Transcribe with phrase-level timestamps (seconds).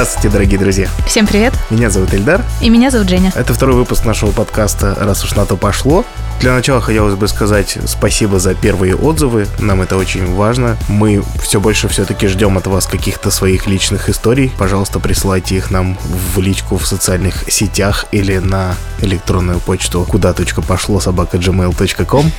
[0.00, 0.88] Здравствуйте, дорогие друзья.
[1.04, 1.52] Всем привет.
[1.68, 2.42] Меня зовут Эльдар.
[2.62, 3.30] И меня зовут Женя.
[3.34, 6.06] Это второй выпуск нашего подкаста «Раз уж на то пошло».
[6.40, 9.46] Для начала хотелось бы сказать спасибо за первые отзывы.
[9.58, 10.78] Нам это очень важно.
[10.88, 14.50] Мы все больше все-таки ждем от вас каких-то своих личных историй.
[14.56, 15.98] Пожалуйста, присылайте их нам
[16.34, 22.32] в личку в социальных сетях или на электронную почту куда.пошло собака gmail.com.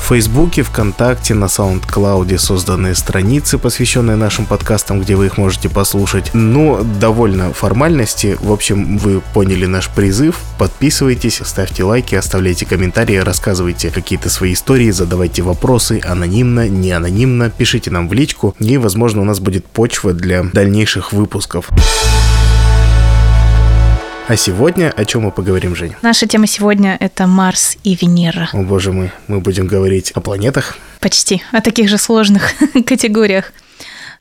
[0.00, 6.30] В Фейсбуке, ВКонтакте, на SoundCloud созданы страницы, посвященные нашим подкастам, где вы их можете послушать.
[6.32, 8.36] Ну, довольно формальности.
[8.40, 10.40] В общем, вы поняли наш призыв.
[10.58, 17.92] Подписывайтесь, ставьте лайки, оставляйте комментарии, рассказывайте какие-то свои истории, задавайте вопросы анонимно, не анонимно, пишите
[17.92, 21.68] нам в личку, и, возможно, у нас будет почва для дальнейших выпусков.
[24.30, 25.96] А сегодня о чем мы поговорим, Жень?
[26.02, 28.48] Наша тема сегодня– это Марс и Венера.
[28.52, 30.78] О боже мой, мы будем говорить о планетах.
[31.00, 32.52] Почти, о таких же сложных
[32.86, 33.52] категориях.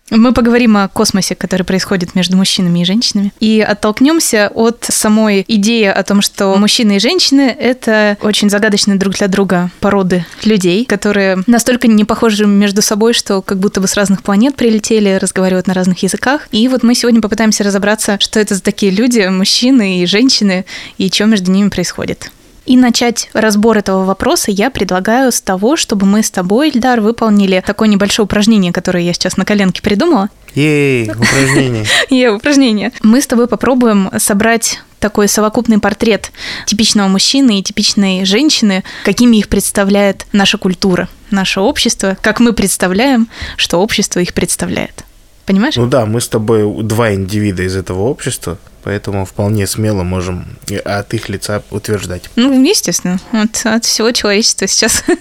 [0.09, 5.85] Мы поговорим о космосе, который происходит между мужчинами и женщинами, и оттолкнемся от самой идеи
[5.85, 11.43] о том, что мужчины и женщины— это очень загадочные друг для друга породы людей, которые
[11.47, 15.73] настолько не похожи между собой, что как будто бы с разных планет прилетели, разговаривают на
[15.73, 16.47] разных языках.
[16.51, 20.65] И вот мы сегодня попытаемся разобраться, что это за такие люди, мужчины и женщины,
[20.97, 22.31] и что между ними происходит.
[22.65, 27.63] И начать разбор этого вопроса я предлагаю с того, чтобы мы с тобой, Ильдар, выполнили
[27.65, 30.29] такое небольшое упражнение, которое я сейчас на коленке придумала.
[30.55, 31.85] Ей, упражнение.
[32.09, 32.91] Ей, упражнение.
[33.01, 36.31] Мы с тобой попробуем собрать такой совокупный портрет
[36.65, 43.29] типичного мужчины и типичной женщины, какими их представляет наша культура, наше общество, как мы представляем,
[43.55, 45.05] что общество их представляет.
[45.49, 45.77] Понимаешь?
[45.77, 50.45] Ну да, мы с тобой два индивида из этого общества, поэтому вполне смело можем
[50.85, 52.29] от их лица утверждать.
[52.35, 55.03] Ну, естественно, от, от всего человечества сейчас.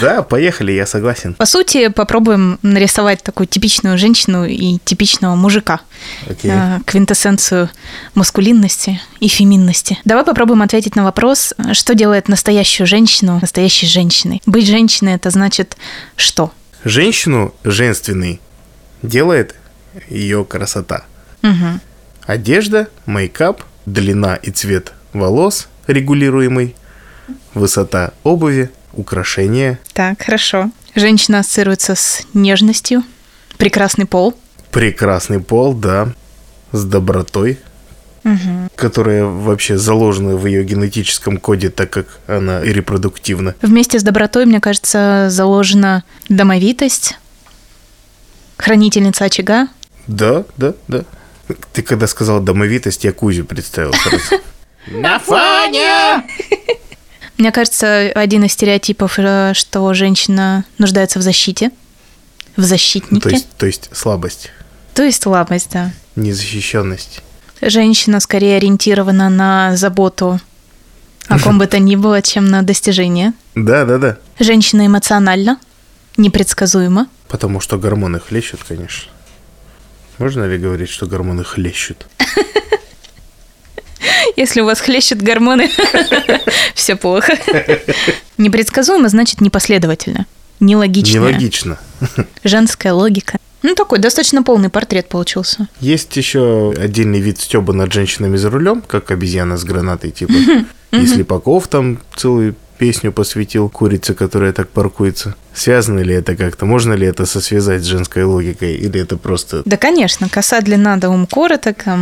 [0.00, 1.34] Да, поехали, я согласен.
[1.34, 5.80] По сути, попробуем нарисовать такую типичную женщину и типичного мужика.
[6.26, 6.82] Okay.
[6.86, 7.68] Квинтэссенцию
[8.14, 9.98] маскулинности и феминности.
[10.06, 14.40] Давай попробуем ответить на вопрос, что делает настоящую женщину настоящей женщиной.
[14.46, 15.76] Быть женщиной– это значит
[16.16, 16.50] что?
[16.84, 18.40] Женщину женственной
[19.04, 19.54] делает
[20.08, 21.04] ее красота.
[21.42, 21.80] Угу.
[22.26, 26.74] Одежда, мейкап, длина и цвет волос регулируемый,
[27.52, 29.78] высота обуви, украшения.
[29.92, 30.70] Так, хорошо.
[30.94, 33.02] Женщина ассоциируется с нежностью,
[33.58, 34.34] прекрасный пол.
[34.70, 36.12] Прекрасный пол, да,
[36.72, 37.58] с добротой,
[38.24, 38.68] угу.
[38.76, 43.54] которая вообще заложена в ее генетическом коде, так как она репродуктивна.
[43.62, 47.18] Вместе с добротой, мне кажется, заложена домовитость,
[48.56, 49.68] хранительница очага.
[50.06, 51.04] Да, да, да.
[51.72, 54.42] Ты когда сказал домовитость, я Кузю представил сразу.
[54.86, 56.24] На фоне!
[57.38, 61.70] Мне кажется, один из стереотипов, э, что женщина нуждается в защите,
[62.56, 63.20] в защитнике.
[63.20, 64.50] То есть, то есть слабость.
[64.94, 65.90] То есть слабость, да.
[66.16, 67.22] Незащищенность.
[67.60, 70.40] Женщина скорее ориентирована на заботу
[71.28, 73.32] о ком бы то ни было, чем на достижение.
[73.54, 74.18] Да, да, да.
[74.40, 75.58] Женщина эмоциональна,
[76.16, 77.08] непредсказуема.
[77.28, 79.10] Потому что гормоны хлещут, конечно.
[80.18, 82.06] Можно ли говорить, что гормоны хлещут?
[84.36, 85.70] Если у вас хлещут гормоны,
[86.74, 87.36] все плохо.
[88.38, 90.26] Непредсказуемо значит непоследовательно,
[90.60, 91.18] нелогично.
[91.18, 91.78] Нелогично.
[92.42, 93.38] Женская логика.
[93.62, 95.68] Ну, такой достаточно полный портрет получился.
[95.80, 100.34] Есть еще отдельный вид стеба над женщинами за рулем, как обезьяна с гранатой, типа.
[100.90, 105.34] И Слепаков там целую песню посвятил курице, которая так паркуется.
[105.54, 106.66] Связано ли это как-то?
[106.66, 108.74] Можно ли это сосвязать с женской логикой?
[108.74, 109.62] Или это просто...
[109.64, 110.28] Да, конечно.
[110.28, 111.98] Коса длина, да ум короток, а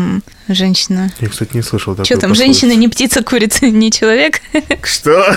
[0.49, 1.13] женщина...
[1.21, 2.07] Я, кстати, не слышал такого.
[2.07, 4.41] Что там, женщина не птица, курица не человек?
[4.83, 5.37] Что?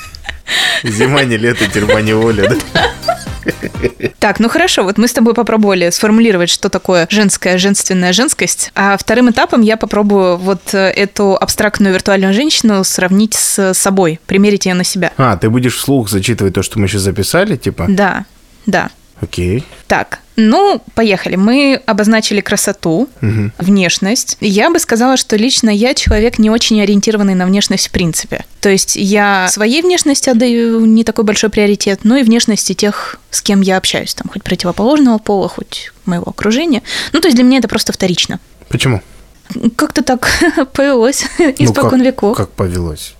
[0.84, 2.90] Зима не лето, тюрьма не воля, да?
[4.18, 8.96] Так, ну хорошо, вот мы с тобой попробовали сформулировать, что такое женская, женственная женскость, а
[8.96, 14.74] вторым этапом я попробую вот э, эту абстрактную виртуальную женщину сравнить с собой, примерить ее
[14.74, 15.12] на себя.
[15.16, 17.86] А, ты будешь вслух зачитывать то, что мы сейчас записали, типа?
[17.88, 18.26] Да,
[18.66, 18.90] да.
[19.20, 19.64] Окей.
[19.86, 21.36] Так, ну, поехали.
[21.36, 23.50] Мы обозначили красоту, угу.
[23.58, 24.36] внешность.
[24.40, 28.44] Я бы сказала, что лично я человек не очень ориентированный на внешность в принципе.
[28.60, 33.42] То есть я своей внешности отдаю не такой большой приоритет, но и внешности тех, с
[33.42, 36.82] кем я общаюсь, там, хоть противоположного пола, хоть моего окружения.
[37.12, 38.40] Ну, то есть для меня это просто вторично.
[38.68, 39.02] Почему?
[39.76, 40.28] Как-то так
[40.72, 41.24] повелось
[41.58, 42.36] испокон ну, веков.
[42.36, 43.14] Как повелось?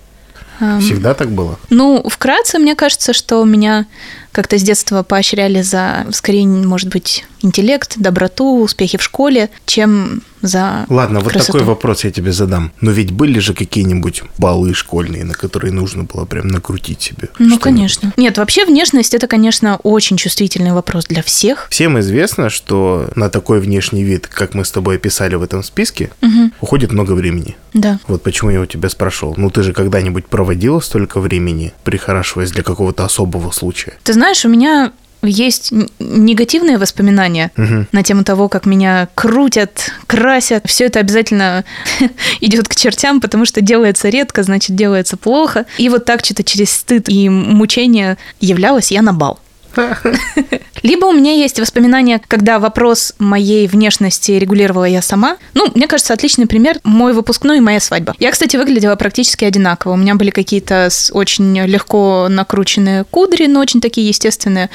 [0.79, 1.57] Всегда так было?
[1.69, 3.87] Ну, вкратце, мне кажется, что у меня
[4.31, 10.85] как-то с детства поощряли за, скорее, может быть, интеллект, доброту, успехи в школе, чем за
[10.89, 11.53] Ладно, вот красоту.
[11.53, 12.71] такой вопрос я тебе задам.
[12.81, 17.29] Но ведь были же какие-нибудь баллы школьные, на которые нужно было прям накрутить себе?
[17.39, 18.13] Ну, конечно.
[18.17, 21.67] Нет, вообще внешность это, конечно, очень чувствительный вопрос для всех.
[21.69, 26.09] Всем известно, что на такой внешний вид, как мы с тобой описали в этом списке,
[26.21, 26.53] Мгм.
[26.61, 27.55] уходит много времени.
[27.73, 27.99] Да.
[28.07, 29.33] Вот почему я у тебя спрашивал.
[29.37, 33.93] Ну, ты же когда-нибудь проводила столько времени, прихорашиваясь для какого-то особого случая?
[34.03, 34.91] Ты знаешь, у меня
[35.23, 37.87] есть негативные воспоминания Мгм.
[37.91, 40.63] на тему того, как меня крутят, красят.
[40.67, 41.63] Все это обязательно
[42.41, 45.65] идет к чертям, потому что делается редко, значит, делается плохо.
[45.77, 49.39] И вот так что-то через стыд и мучение являлась я на бал.
[50.83, 55.37] Либо у меня есть воспоминания, когда вопрос моей внешности регулировала я сама.
[55.53, 58.15] Ну, мне кажется, отличный пример– мой выпускной и моя свадьба.
[58.19, 59.93] Я, кстати, выглядела практически одинаково.
[59.93, 64.69] У меня были какие-то очень легко накрученные кудри, но очень такие естественные.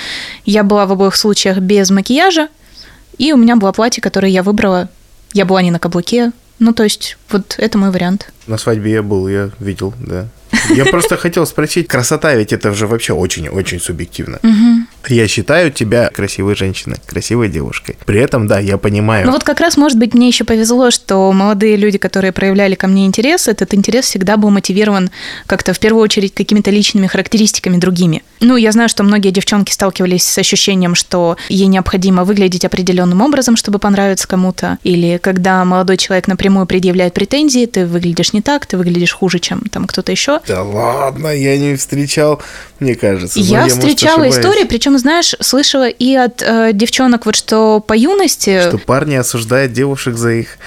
[0.45, 2.49] Я была в обоих случаях без макияжа,
[3.19, 4.89] и у меня было платье, которое я выбрала.
[5.33, 6.33] Я была не на каблуке.
[6.59, 8.33] Ну, то есть, вот это мой вариант.
[8.47, 10.29] На свадьбе я был, я видел, да.
[10.71, 14.39] Я просто хотел спросить, красота ведь это же вообще очень-очень субъективно.
[15.09, 17.97] Я считаю тебя красивой женщиной, красивой девушкой.
[18.07, 19.27] При этом, да, я понимаю.
[19.27, 22.87] Ну вот как раз, может быть, мне еще повезло, что молодые люди, которые проявляли ко
[22.87, 25.11] мне интерес, этот интерес всегда был мотивирован
[25.47, 28.23] как-то в первую очередь какими-то личными характеристиками другими.
[28.41, 33.57] Ну, я знаю, что многие девчонки сталкивались с ощущением, что ей необходимо выглядеть определенным образом,
[33.57, 38.77] чтобы понравиться кому-то, или когда молодой человек напрямую предъявляет претензии, ты выглядишь не так, ты
[38.77, 40.41] выглядишь хуже, чем там кто-то еще.
[40.47, 42.43] Да ладно, я не встречал,
[42.81, 43.39] мне кажется.
[43.41, 48.69] Я, может, встречала истории, причем, знаешь, слышала и от э, девчонок, вот что по юности.
[48.69, 50.59] Что парни осуждают девушек за их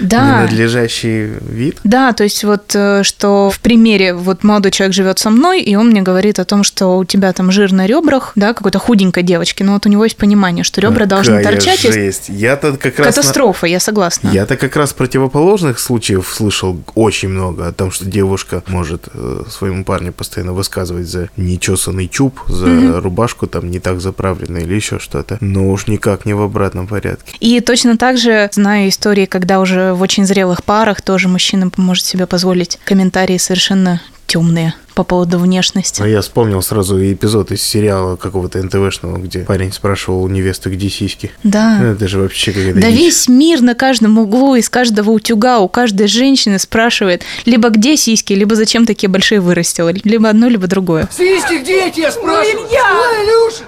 [0.00, 0.42] да.
[0.42, 1.78] ненадлежащий вид.
[1.84, 5.74] Да, то есть вот э, что в примере вот молодой человек живет со мной, и
[5.76, 9.22] он мне говорит о том, что у тебя там жир на ребрах, да, какой-то худенькой
[9.22, 11.84] девочки, но вот у него есть понимание, что ребра должны Какая торчать.
[11.84, 12.28] и жесть.
[12.28, 13.06] Я-то как раз...
[13.16, 14.30] на- Катастрофа, я согласна.
[14.30, 19.84] Я-то как раз противоположных случаев слышал очень много о том, что девушка может э, своему
[19.84, 25.38] парню постоянно высказывать за нечесанный чуб, за рубашку там не так заправленную или еще что-то.
[25.40, 27.34] Но уж никак не в обратном порядке.
[27.40, 32.04] И точно так же знаю истории, когда уже в очень зрелых парах тоже мужчина может
[32.04, 36.02] себе позволить комментарии совершенно темные по поводу внешности.
[36.02, 40.90] А я вспомнил сразу эпизод из сериала какого-то НТВшного, где парень спрашивал у невесты, где
[40.90, 41.30] сиськи.
[41.44, 41.78] Да.
[41.80, 42.98] Ну, Это же вообще какая-то Да дичь.
[42.98, 48.34] весь мир на каждом углу, из каждого утюга, у каждой женщины спрашивает, либо где сиськи,
[48.34, 51.08] либо зачем такие большие вырастила, либо одно, либо другое.
[51.16, 52.66] Сиськи где я тебя спрашиваю?
[52.66, 53.64] Ой, Илюша,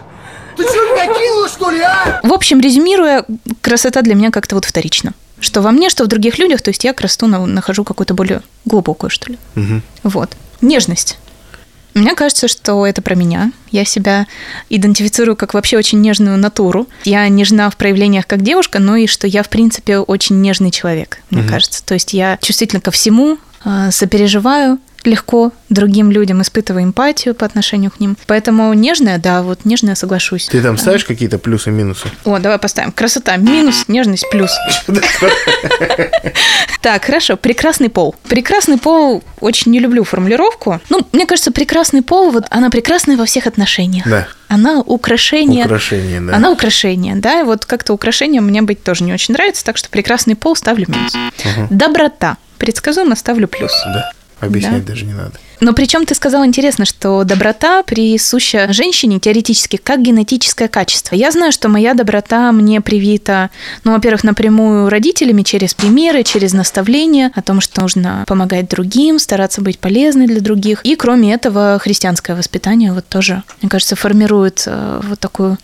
[0.58, 2.20] ты что, меня кинула, что ли, а?
[2.22, 3.24] В общем, резюмируя,
[3.62, 5.14] красота для меня как-то вот вторична.
[5.40, 8.42] Что во мне, что в других людях, то есть я красоту на- нахожу какую-то более
[8.64, 9.38] глубокую, что ли.
[9.54, 9.82] Мгм.
[10.02, 10.36] Вот.
[10.60, 11.18] Нежность.
[11.94, 13.50] Мне кажется, что это про меня.
[13.72, 14.26] Я себя
[14.68, 16.86] идентифицирую как вообще очень нежную натуру.
[17.04, 21.18] Я нежна в проявлениях как девушка, но и что я, в принципе, очень нежный человек,
[21.30, 21.84] мне кажется.
[21.84, 27.90] То есть я чувствительна ко всему, а, сопереживаю легко другим людям, испытываю эмпатию по отношению
[27.90, 28.16] к ним.
[28.26, 30.48] Поэтому нежная, да, вот нежная соглашусь.
[30.50, 32.08] Ты там ставишь какие-то плюсы-минусы?
[32.24, 32.92] О, давай поставим.
[32.92, 34.50] Красота минус, нежность плюс.
[36.80, 37.36] Так, хорошо.
[37.36, 38.14] Прекрасный пол.
[38.28, 40.80] Прекрасный пол, очень не люблю формулировку.
[40.88, 44.08] Ну, мне кажется, прекрасный пол, вот она прекрасная во всех отношениях.
[44.08, 44.28] Да.
[44.48, 45.66] Она украшение.
[45.66, 46.36] Украшение, да.
[46.36, 49.90] Она украшение, да, и вот как-то украшением мне быть тоже не очень нравится, так что
[49.90, 51.12] прекрасный пол ставлю минус.
[51.70, 52.38] Доброта.
[52.58, 53.72] Предсказуемо ставлю плюс.
[53.86, 54.12] Да.
[54.40, 54.92] Объяснять Да.
[54.92, 55.32] даже не надо.
[55.60, 61.14] Но причем ты сказал интересно, что доброта присуща женщине теоретически как генетическое качество.
[61.14, 63.50] Я знаю, что моя доброта мне привита,
[63.84, 69.60] ну, во-первых, напрямую родителями через примеры, через наставления о том, что нужно помогать другим, стараться
[69.60, 70.80] быть полезной для других.
[70.84, 75.58] И кроме этого, христианское воспитание вот тоже, мне кажется, формирует вот такую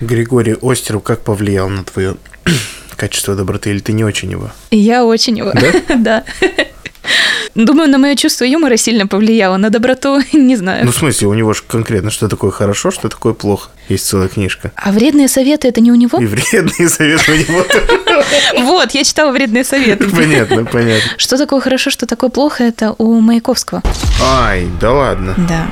[0.00, 2.16] Григорий Остеров как повлиял на твое
[2.96, 4.50] качество доброты, или ты не очень его?
[4.70, 5.52] Я очень его.
[5.98, 6.24] Да?
[7.54, 10.86] Думаю, на мое чувство юмора сильно повлияло, на доброту не знаю.
[10.86, 13.70] Ну, в смысле, у него же конкретно, что такое хорошо, что такое плохо.
[13.88, 14.72] Есть целая книжка.
[14.76, 16.18] А вредные советы это не у него?
[16.18, 17.64] И вредные советы у него.
[18.62, 20.08] Вот, я читала вредные советы.
[20.08, 21.10] Понятно, понятно.
[21.16, 23.82] Что такое хорошо, что такое плохо, это у Маяковского.
[24.22, 25.34] Ай, да ладно.
[25.48, 25.66] Да.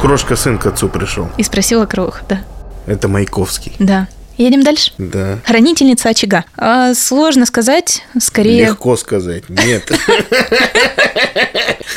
[0.00, 1.28] Крошка сын к отцу пришел.
[1.38, 2.40] И спросила Крох, да.
[2.86, 3.72] Это Маяковский.
[3.78, 4.08] Да.
[4.36, 4.92] Едем дальше.
[4.98, 5.38] Да.
[5.44, 6.44] Хранительница очага.
[6.56, 8.66] А, сложно сказать, скорее...
[8.66, 9.44] Легко сказать.
[9.48, 9.90] Нет.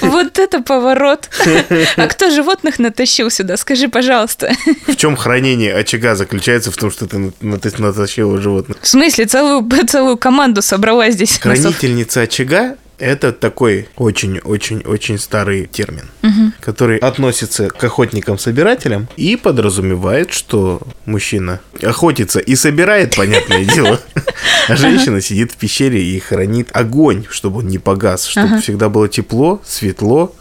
[0.01, 1.29] Вот это поворот.
[1.95, 3.57] А кто животных натащил сюда?
[3.57, 4.51] Скажи, пожалуйста.
[4.87, 8.77] В чем хранение очага заключается в том, что ты на- на- ты натащила животных?
[8.81, 11.37] В смысле, целую, целую команду собрала здесь.
[11.39, 16.09] Хранительница очага– Это такой очень-очень-очень старый термин,
[16.61, 23.99] который относится к охотникам-собирателям и подразумевает, что мужчина охотится и собирает, понятное дело,
[24.69, 29.09] а женщина сидит в пещере и хранит огонь, чтобы он не погас, чтобы всегда было
[29.09, 30.33] тепло, светло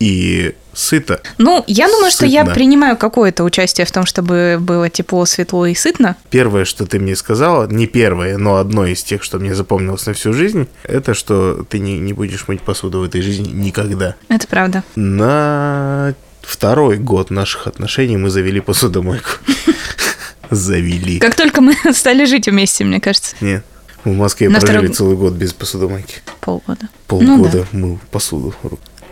[0.00, 1.20] и сыто.
[1.38, 2.54] Ну, я думаю, что я Сытно.
[2.54, 6.16] принимаю какое-то участие в том, чтобы было тепло, светло и сытно.
[6.30, 10.12] Первое, что ты мне сказала, не первое, но одно из тех, что мне запомнилось на
[10.12, 14.14] всю жизнь, это что ты не, не будешь мыть посуду в этой жизни никогда.
[14.28, 14.84] Это правда.
[14.94, 19.30] На второй год наших отношений мы завели посудомойку.
[20.50, 21.18] Завели.
[21.18, 23.64] Как только мы стали жить вместе, мне кажется, Нет.
[24.04, 26.22] В Москве прожили целый год без посудомойки.
[26.40, 26.88] полгода.
[27.06, 28.54] Полгода мыл посуду.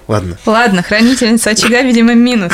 [0.08, 2.52] Ладно, Ладно, хранительница очага, видимо, минус.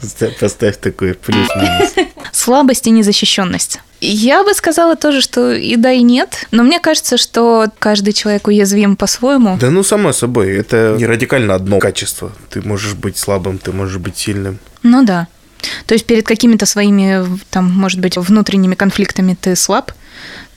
[0.00, 1.92] ста- поставь такой плюс-минус.
[2.32, 3.80] Слабость и незащищенность.
[4.00, 6.46] Я бы сказала тоже, что и да, и нет.
[6.52, 9.56] Но мне кажется, что каждый человек уязвим по-своему.
[9.60, 12.32] Да ну, само собой, это не радикально одно качество.
[12.50, 14.60] Ты можешь быть слабым, ты можешь быть сильным.
[14.84, 15.26] Ну да.
[15.86, 19.90] То есть перед какими-то своими, там, может быть, внутренними конфликтами ты слаб.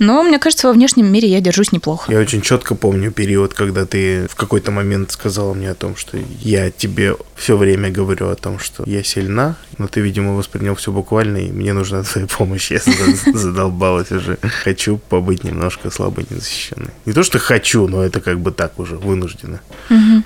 [0.02, 2.12] Но мне кажется, во внешнем мире я держусь неплохо.
[2.12, 6.18] Я очень четко помню период, когда ты в какой-то момент сказала мне о том, что
[6.40, 10.92] я тебе все время говорю о том, что я сильна, но ты, видимо, воспринял все
[10.92, 12.72] буквально, и мне нужна твоя помощь.
[12.72, 12.82] Я
[13.34, 14.40] задолбалась уже.
[14.64, 16.90] Хочу побыть немножко слабой, незащищенной.
[17.06, 19.62] Не то, что хочу, но это как бы так уже, вынужденно.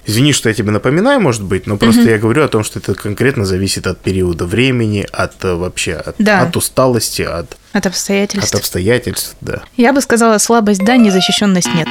[0.05, 2.94] Извини, что я тебе напоминаю, может быть, но просто я говорю о том, что это
[2.94, 6.44] конкретно зависит от периода времени, от э, вообще, от, Да.
[6.44, 8.53] от усталости, от, От обстоятельств.
[8.53, 9.62] от обстоятельств, да.
[9.75, 11.89] Я бы сказала, слабость да, незащищенность нет.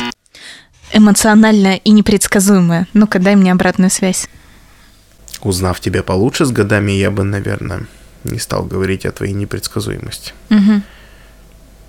[0.95, 2.87] Эмоциональная и непредсказуемая.
[2.95, 4.27] Ну-ка, дай мне обратную связь.
[5.43, 7.87] Узнав тебя получше с годами, я бы, наверное,
[8.25, 10.33] не стал говорить о твоей непредсказуемости.
[10.49, 10.83] Мгм.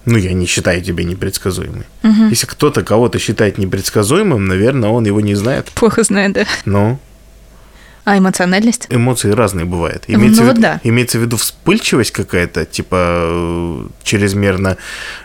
[0.04, 1.86] Ну, я не считаю тебя непредсказуемой.
[2.04, 2.28] Мгм.
[2.28, 5.68] Если кто-то кого-то считает непредсказуемым, наверное, он его не знает.
[5.74, 6.46] Плохо знаю, да.
[6.66, 7.00] Но
[8.06, 8.88] А эмоциональность?
[8.90, 10.04] эмоции разные бывают.
[10.08, 10.80] Имеется, Ну в вот да.
[10.84, 14.78] имеется в виду вспыльчивость какая-то, типа э, чрезмерно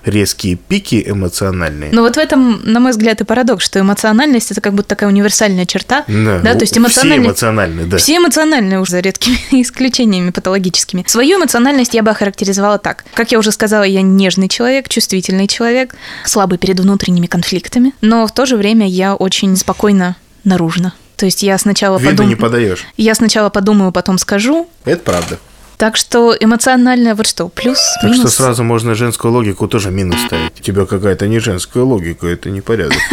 [0.05, 1.91] резкие пики эмоциональные.
[1.93, 5.09] Но вот в этом, на мой взгляд, и парадокс, что эмоциональность это как будто такая
[5.11, 6.05] универсальная черта.
[6.09, 7.27] да, то есть Все эмоциональность.
[7.29, 7.97] эмоциональны, да.
[7.99, 11.05] Все эмоциональные уже за редкими исключениями патологическими.
[11.07, 13.05] Свою эмоциональность я бы охарактеризовала так.
[13.15, 15.95] Как я уже сказала, я нежный человек, чувствительный человек,
[16.25, 20.95] слабый перед внутренними конфликтами, но в то же время я очень спокойно наружно.
[21.21, 22.39] То есть я сначала Виду не подумаю...
[22.39, 22.87] подаешь.
[22.97, 24.71] Я сначала подумаю, потом скажу.
[24.87, 25.39] Это правда.
[25.77, 28.21] Так что эмоциональное вот что, плюс, Так минус.
[28.21, 30.59] что сразу можно женскую логику тоже минус ставить.
[30.59, 32.97] У тебя какая-то не женская логика, это непорядок.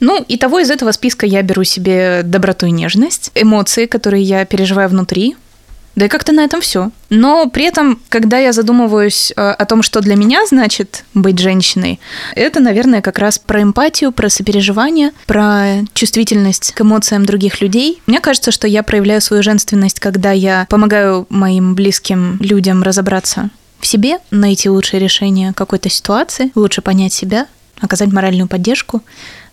[0.00, 4.44] Ну, и того из этого списка я беру себе доброту и нежность, эмоции, которые я
[4.44, 5.36] переживаю внутри.
[5.96, 6.90] Да и как-то на этом все.
[7.08, 11.98] Но при этом, когда я задумываюсь э, о том, что для меня значит быть женщиной,
[12.34, 18.02] это, наверное, как раз про эмпатию, про сопереживание, про чувствительность к эмоциям других людей.
[18.06, 23.48] Мне кажется, что я проявляю свою женственность, когда я помогаю моим близким людям разобраться
[23.80, 27.46] в себе, найти лучшее решение какой-то ситуации, лучше понять себя,
[27.80, 29.02] оказать моральную поддержку.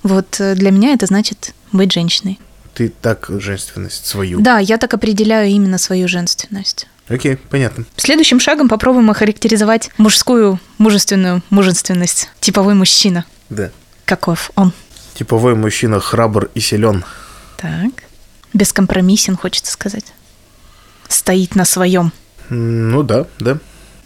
[0.02, 2.38] Вот э, для меня это значит быть женщиной.
[2.74, 4.40] Ты так женственность свою.
[4.42, 6.88] Да, я так определяю именно свою женственность.
[7.08, 7.86] Окей, понятно.
[7.98, 12.30] Следующим шагом попробуем охарактеризовать мужскую мужественную мужественность.
[12.40, 13.26] Типовой мужчина.
[13.50, 13.72] Да.
[14.06, 14.74] Каков он?
[15.14, 17.04] Типовой мужчина храбр и силен.
[17.58, 18.04] Так.
[18.54, 20.14] Бескомпромиссен, хочется сказать.
[21.08, 22.12] Стоит на своем.
[22.50, 23.60] Ну да, да.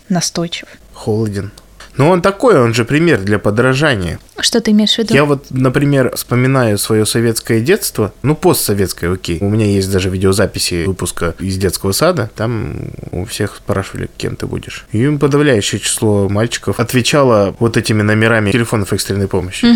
[0.09, 0.67] Настойчив.
[0.93, 1.51] Холоден.
[1.97, 4.19] Но он такой, он же пример для подражания.
[4.39, 5.13] Что ты имеешь в виду?
[5.13, 9.39] Я вот, например, вспоминаю свое советское детство, ну, постсоветское, окей.
[9.41, 14.45] У меня есть даже видеозаписи выпуска из детского сада, там у всех спрашивали, кем ты
[14.45, 14.85] будешь.
[14.91, 19.67] И подавляющее число мальчиков отвечало вот этими номерами телефонов экстренной помощи.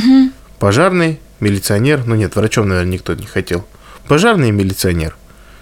[0.59, 3.65] Пожарный, милиционер, ну нет, врачом, наверное, никто не хотел.
[4.07, 5.15] Пожарный и милиционер.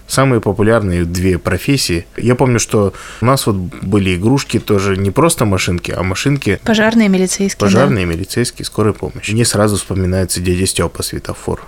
[0.10, 2.08] Самые популярные две профессии.
[2.18, 7.10] Я помню, что у нас вот были игрушки тоже не просто машинки, а машинки Пожарные,
[7.10, 7.60] милицейские.
[7.60, 7.66] да.
[7.66, 9.32] Пожарные, милицейские, скорая помощь.
[9.32, 11.62] Мне сразу вспоминается дядя Степа светофор.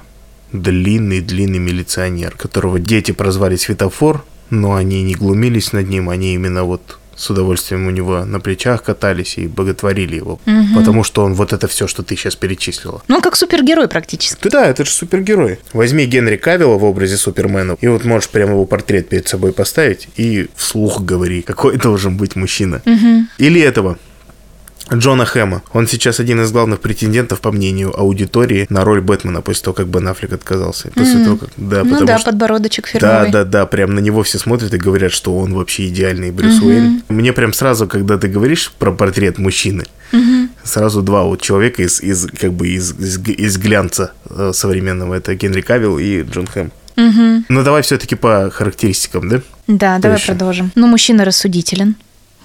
[0.53, 6.97] Длинный-длинный милиционер, которого дети прозвали светофор, но они не глумились над ним, они именно вот
[7.15, 10.39] с удовольствием у него на плечах катались и боготворили его.
[10.75, 13.01] Потому что он вот это все, что ты сейчас перечислила.
[13.07, 14.41] Ну, он как супергерой практически.
[14.41, 15.59] Ты да, это же супергерой.
[15.73, 20.07] Возьми Генри Кавилла в образе Супермена, и вот можешь прямо его портрет перед собой поставить
[20.15, 22.81] и вслух говори, какой должен быть мужчина.
[23.37, 23.97] Или этого.
[24.93, 25.63] Джона Хэма.
[25.73, 29.87] Он сейчас один из главных претендентов, по мнению аудитории, на роль Бэтмена после того, как
[29.87, 30.91] Бен Аффлек отказался.
[30.93, 31.49] После того, как...
[31.57, 32.31] Да, ну потому да, что...
[32.31, 33.31] подбородочек Да, фирмовый.
[33.31, 37.03] да, да, прям на него все смотрят и говорят, что он вообще идеальный Брюс Уэйн.
[37.09, 39.85] Мне прям сразу, когда ты говоришь про портрет мужчины,
[40.63, 45.15] Сразу два вот человека из, из как бы из, из, из глянца э, современного.
[45.15, 46.71] Это Генри Кавилл и Джон Хэм.
[46.97, 47.45] Угу.
[47.49, 49.41] Ну, давай все-таки по характеристикам, да?
[49.67, 50.27] Да, давай еще?
[50.27, 50.71] продолжим.
[50.75, 51.95] Ну, мужчина рассудителен,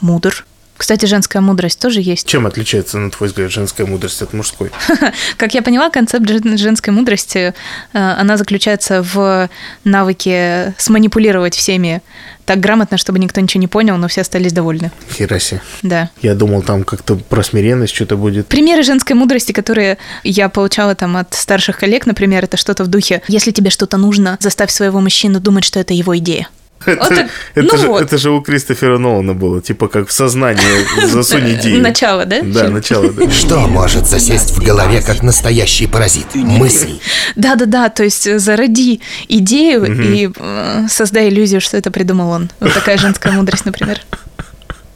[0.01, 0.47] мудр.
[0.77, 2.27] Кстати, женская мудрость тоже есть.
[2.27, 4.71] Чем отличается, на твой взгляд, женская мудрость от мужской?
[5.37, 7.55] Как я поняла, концепт жен- женской мудрости,
[7.93, 9.49] э, она заключается в
[9.85, 12.03] навыке сманипулировать всеми
[12.47, 14.93] так грамотно, чтобы никто ничего не понял, но все остались довольны.
[15.13, 15.61] Хераси.
[15.83, 16.11] Да.
[16.23, 18.47] Я думал, там как-то про смиренность что-то будет.
[18.47, 23.21] Примеры женской мудрости, которые я получала там от старших коллег, например, это что-то в духе
[23.27, 26.49] «Если тебе что-то нужно, заставь своего мужчину думать, что это его идея».
[26.85, 28.03] Это, так, это ну же, вот.
[28.03, 31.83] это же у Кристофера Нолана было, типа как в сознание засунь идею.
[31.83, 32.43] Начало, да?
[32.43, 33.31] Да, начало, да.
[33.31, 36.35] Что может засесть в голове, как настоящий паразит?
[36.35, 36.99] Мысль.
[37.35, 42.51] Да-да-да, то есть зароди идею и э, создай иллюзию, что это придумал он.
[42.61, 44.01] Вот такая женская мудрость, например.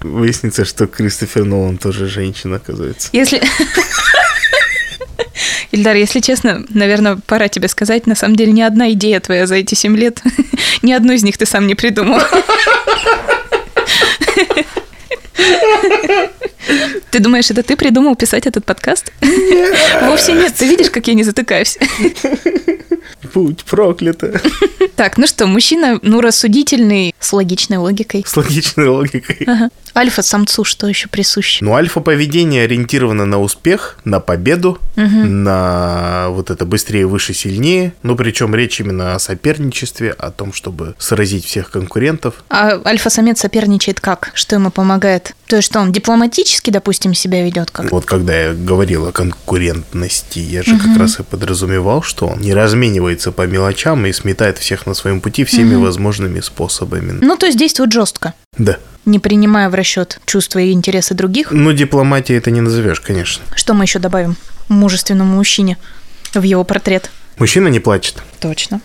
[0.01, 3.09] Выяснится, что Кристофер Нолан тоже женщина, оказывается.
[3.13, 3.43] Если...
[5.73, 9.57] Ильдар, если честно, наверное, пора тебе сказать, на самом деле ни одна идея твоя за
[9.57, 10.21] эти семь лет,
[10.83, 12.21] ни одну из них ты сам не придумал.
[17.11, 19.13] Ты думаешь, это ты придумал писать этот подкаст?
[20.03, 21.79] Вовсе нет, ты видишь, как я не затыкаюсь.
[23.35, 24.41] Будь проклята.
[24.97, 28.25] Так, ну что, мужчина, ну, рассудительный, с логичной логикой.
[28.27, 29.45] С логичной логикой.
[29.47, 29.71] Ага.
[29.97, 31.65] Альфа-самцу что еще присуще?
[31.65, 37.93] Ну, альфа-поведение ориентировано на успех, на победу, на вот это быстрее, выше, сильнее.
[38.03, 42.45] Ну, причем речь именно о соперничестве, о том, чтобы сразить всех конкурентов.
[42.49, 44.31] А альфа-самец соперничает как?
[44.35, 45.35] Что ему помогает?
[45.47, 47.91] То есть что, он дипломатически, допустим, себя ведет как?
[47.91, 52.55] Вот когда я говорил о конкурентности, я же как раз и подразумевал, что он не
[52.55, 57.19] разменивается по мелочам и сметает всех на своем пути всеми возможными способами.
[57.21, 58.79] Ну, то есть действует жестко, Да.
[59.07, 61.51] не принимая в расчет чувства и интересы других.
[61.53, 63.43] Ну, дипломатия это не назовешь, конечно.
[63.55, 64.37] Что мы еще добавим
[64.69, 65.79] мужественному мужчине
[66.35, 67.11] в его портрет?
[67.39, 68.23] Мужчина не плачет.
[68.41, 68.81] Точно.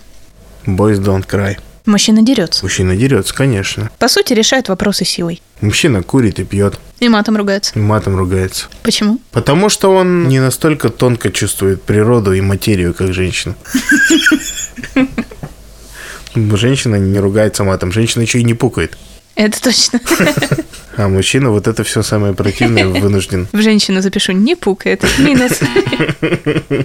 [0.66, 1.58] Boys don't cry.
[1.86, 2.64] Мужчина дерется.
[2.64, 3.92] Мужчина дерется, конечно.
[4.00, 5.42] По сути, решает вопросы силой.
[5.62, 7.74] Мужчина курит и пьет, И матом ругается.
[7.76, 8.68] и матом ругается.
[8.82, 9.20] Почему?
[9.32, 13.56] Потому что он не настолько тонко чувствует природу и материю, как женщина.
[16.36, 18.98] Женщина не ругается матом, женщина еще и не пукает.
[19.36, 20.00] Это точно.
[20.98, 23.50] А мужчина вот это все самое противное вынужден.
[23.52, 25.04] В женщину запишу, не пукает.
[25.20, 25.60] Минус.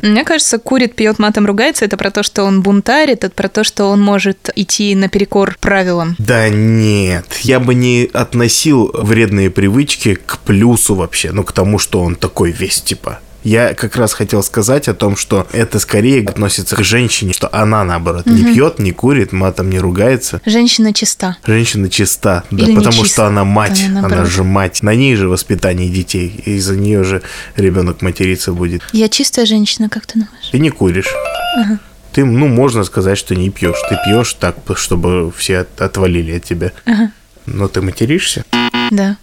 [0.02, 1.84] Мне кажется, курит, пьет, матом ругается.
[1.84, 6.16] Это про то, что он бунтарит, это про то, что он может идти наперекор правилам.
[6.18, 12.00] Да нет, я бы не относил вредные привычки к плюсу вообще, ну к тому, что
[12.00, 13.20] он такой весь типа.
[13.42, 17.84] Я как раз хотел сказать о том, что это скорее относится к женщине, что она,
[17.84, 20.42] наоборот, не пьет, не курит, матом не ругается.
[20.44, 21.36] Женщина чиста.
[21.46, 23.08] Женщина чиста, да, Или потому нечиста.
[23.14, 24.82] что она мать, Она она, же мать.
[24.82, 27.22] На ней же воспитание детей, из-за нее же
[27.56, 28.82] ребенок материться будет.
[28.92, 30.48] Я чистая женщина, как ты думаешь?
[30.52, 31.08] Ты не куришь.
[32.12, 33.78] Ты, ну, можно сказать, что не пьешь.
[33.88, 36.72] Ты пьешь так, чтобы все от- отвалили от тебя.
[37.46, 38.44] Но ты материшься?
[38.90, 39.16] Да.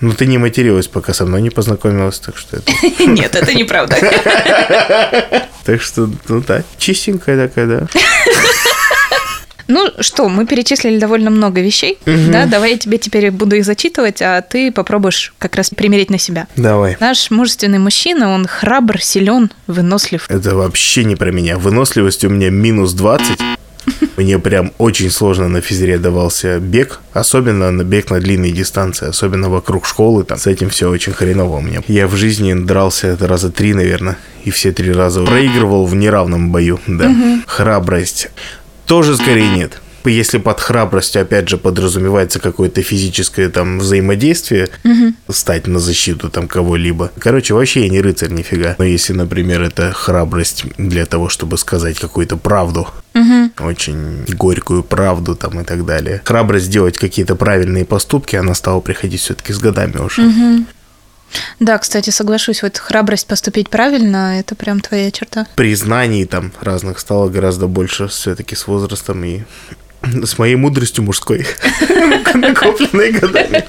[0.00, 2.72] Ну, ты не материлась, пока со мной не познакомилась, так что это...
[3.06, 3.96] Нет, это неправда.
[5.64, 7.86] Так что, ну да, чистенькая такая, да.
[9.70, 11.98] Ну что, мы перечислили довольно много вещей.
[12.06, 16.18] Да, давай я тебе теперь буду их зачитывать, а ты попробуешь как раз примерить на
[16.18, 16.46] себя.
[16.56, 16.96] Давай.
[17.00, 20.24] Наш мужественный мужчина, он храбр, силен, вынослив.
[20.30, 21.58] Это вообще не про меня.
[21.58, 23.38] Выносливость у меня минус 20.
[24.16, 29.48] Мне прям очень сложно на физре давался бег, особенно на бег на длинные дистанции, особенно
[29.48, 31.82] вокруг школы, там с этим все очень хреново у меня.
[31.88, 36.80] Я в жизни дрался раза три, наверное, и все три раза проигрывал в неравном бою,
[36.86, 37.14] да.
[37.46, 38.28] Храбрость
[38.86, 39.80] тоже скорее нет.
[40.04, 44.70] Если под храбростью, опять же, подразумевается какое-то физическое там взаимодействие,
[45.28, 47.10] стать на защиту там кого-либо.
[47.18, 48.76] Короче, вообще я не рыцарь нифига.
[48.78, 52.88] Но если, например, это храбрость для того, чтобы сказать какую-то правду,
[53.58, 56.22] очень горькую правду там и так далее.
[56.24, 60.22] Храбрость сделать какие-то правильные поступки, она стала приходить все-таки с годами уже.
[61.60, 65.46] Да, кстати, соглашусь, вот храбрость поступить правильно, это прям твоя черта.
[65.56, 69.42] Признаний там разных стало гораздо больше все-таки с возрастом и
[70.02, 71.46] с моей мудростью мужской,
[72.34, 73.64] накопленной годами.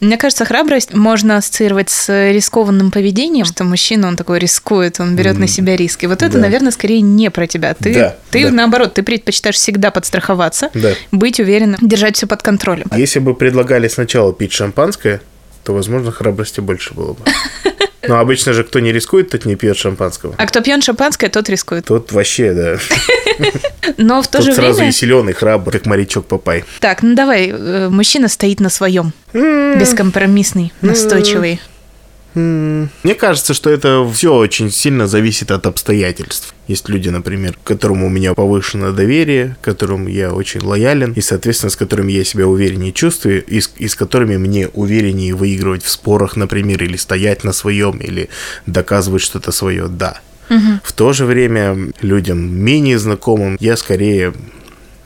[0.00, 5.38] Мне кажется, храбрость можно ассоциировать с рискованным поведением, что мужчина, он такой рискует, он берет
[5.38, 6.06] на себя риски.
[6.06, 6.40] Вот это, Да.
[6.40, 7.74] наверное, скорее не про тебя.
[7.74, 8.50] Ты, Да, ты да.
[8.50, 10.92] наоборот, ты предпочитаешь всегда подстраховаться, Да.
[11.10, 12.86] быть уверенным, держать все под контролем.
[12.94, 15.20] Если бы предлагали сначала пить шампанское,
[15.62, 17.20] то, возможно, храбрости больше было бы.
[18.06, 20.34] Но обычно же кто не рискует, тот не пьет шампанского.
[20.36, 21.86] А кто пьет шампанское, тот рискует.
[21.86, 22.76] Тот вообще, да.
[23.96, 24.90] Но в то Тот же сразу время...
[24.90, 26.64] и силен, и храбр, как морячок Папай.
[26.80, 29.12] Так, ну давай, э, мужчина стоит на своем.
[29.32, 31.60] Бескомпромиссный, настойчивый.
[32.34, 36.52] Мне кажется, что это все очень сильно зависит от обстоятельств.
[36.66, 41.20] Есть люди, например, к которым у меня повышено доверие, к которым я очень лоялен, и,
[41.20, 45.84] соответственно, с которыми я себя увереннее чувствую, и с, и с которыми мне увереннее выигрывать
[45.84, 48.28] в спорах, например, или стоять на своем, или
[48.66, 49.86] доказывать что-то свое.
[49.86, 50.18] Да.
[50.82, 54.32] В то же время людям менее знакомым я скорее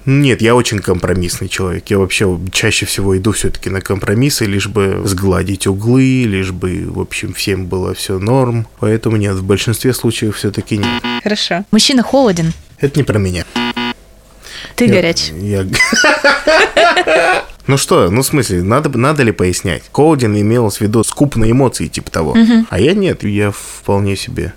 [0.06, 1.84] нет, я очень компромиссный человек.
[1.88, 6.98] Я вообще чаще всего иду все-таки на компромиссы, лишь бы сгладить углы, лишь бы, в
[7.00, 8.66] общем, всем было все норм.
[8.80, 11.02] Поэтому нет, в большинстве случаев все-таки нет.
[11.22, 11.64] Хорошо.
[11.72, 12.54] Мужчина холоден.
[12.78, 13.44] Это не про меня.
[14.76, 15.30] Ты Я- горяч.
[15.32, 15.66] я-
[17.66, 19.82] Ну что, ну в смысле, надо, надо ли пояснять?
[19.92, 22.34] Коудин имел в виду скуп на эмоции, типа того.
[22.70, 24.54] А я нет, я вполне себе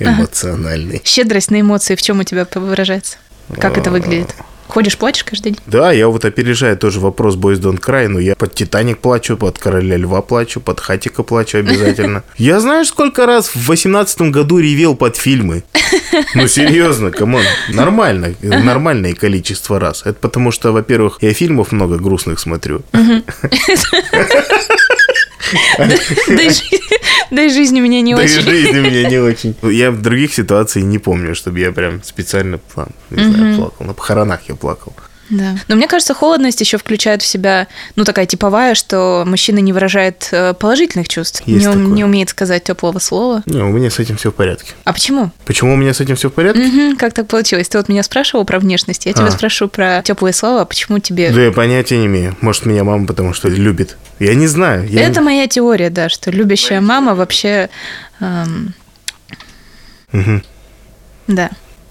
[0.00, 1.02] эмоциональный.
[1.04, 3.18] Щедрость на эмоции в чем у тебя выражается?
[3.58, 4.34] Как это выглядит?
[4.70, 5.58] Ходишь, плачешь каждый день?
[5.66, 9.58] Да, я вот опережаю тоже вопрос Boys Don't Cry, но я под Титаник плачу, под
[9.58, 12.22] Короля Льва плачу, под Хатика плачу обязательно.
[12.36, 15.64] Я знаешь, сколько раз в восемнадцатом году ревел под фильмы?
[16.34, 20.02] Ну, серьезно, come on, нормально, нормальное количество раз.
[20.04, 22.82] Это потому что, во-первых, я фильмов много грустных смотрю.
[27.30, 28.42] Да и жизнь у меня не Да и очень.
[28.42, 29.54] жизнь у меня не очень.
[29.62, 33.86] Я в других ситуациях не помню, чтобы я прям специально пла- не знаю, плакал.
[33.86, 34.94] На похоронах я плакал.
[35.30, 35.54] Да.
[35.68, 40.28] Но мне кажется, холодность еще включает в себя, ну, такая типовая, что мужчина не выражает
[40.32, 41.86] э, положительных чувств, Есть не, такое.
[41.86, 43.42] не умеет сказать теплого слова.
[43.46, 44.72] Не, у меня с этим все в порядке.
[44.84, 45.30] А почему?
[45.46, 46.60] Почему у меня с этим все в порядке?
[46.62, 47.68] Мгм, как так получилось?
[47.68, 49.30] Ты вот меня спрашивал про внешность, я тебя А.
[49.30, 51.30] спрошу про теплые слова, почему тебе...
[51.30, 52.36] Да я понятия не имею.
[52.40, 53.96] Может, меня мама потому что любит.
[54.18, 54.88] Я не знаю.
[54.88, 57.70] Я Это моя теория, да, что любящая мама вообще...
[58.20, 58.74] эм,
[60.12, 60.42] Мгм.
[61.28, 61.50] Да.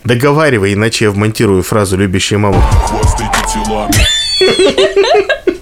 [0.09, 2.59] Договаривай, иначе я вмонтирую фразу «любящая мама».
[2.87, 3.93] Хвастайте телами.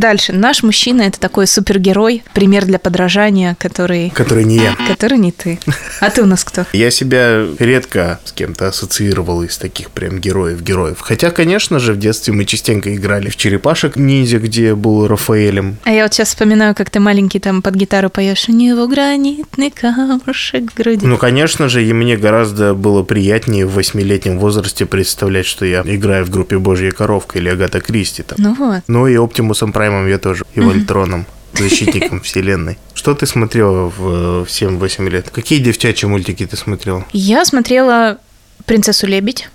[0.00, 0.32] Дальше.
[0.32, 4.08] Наш мужчина– это такой супергерой, пример для подражания, который...
[4.08, 4.74] Который не я.
[4.88, 5.58] Который не ты.
[6.00, 6.64] А ты у нас кто?
[6.72, 11.00] Я себя редко с кем-то ассоциировал из таких прям героев-героев.
[11.00, 15.76] Хотя, конечно же, в детстве мы частенько играли в черепашек ниндзя, где был Рафаэлем.
[15.84, 19.70] А я вот сейчас вспоминаю, как ты маленький там под гитару поешь «У него гранитный
[19.70, 21.04] камушек в груди».
[21.06, 26.24] Ну, конечно же, и мне гораздо было приятнее в восьмилетнем возрасте представлять, что я играю
[26.24, 28.38] в группе «Божья коровка» или «Агата Кристи» там.
[28.40, 28.80] Ну вот.
[28.88, 32.78] Ну и Оптимусом Праймом я тоже, и Вольтроном, защитником вселенной.
[32.94, 35.30] Что ты смотрела в, в 7-8 лет?
[35.30, 37.04] Какие девчачьи мультики ты смотрела?
[37.12, 38.18] Я смотрела
[38.66, 39.48] «Принцессу лебедь».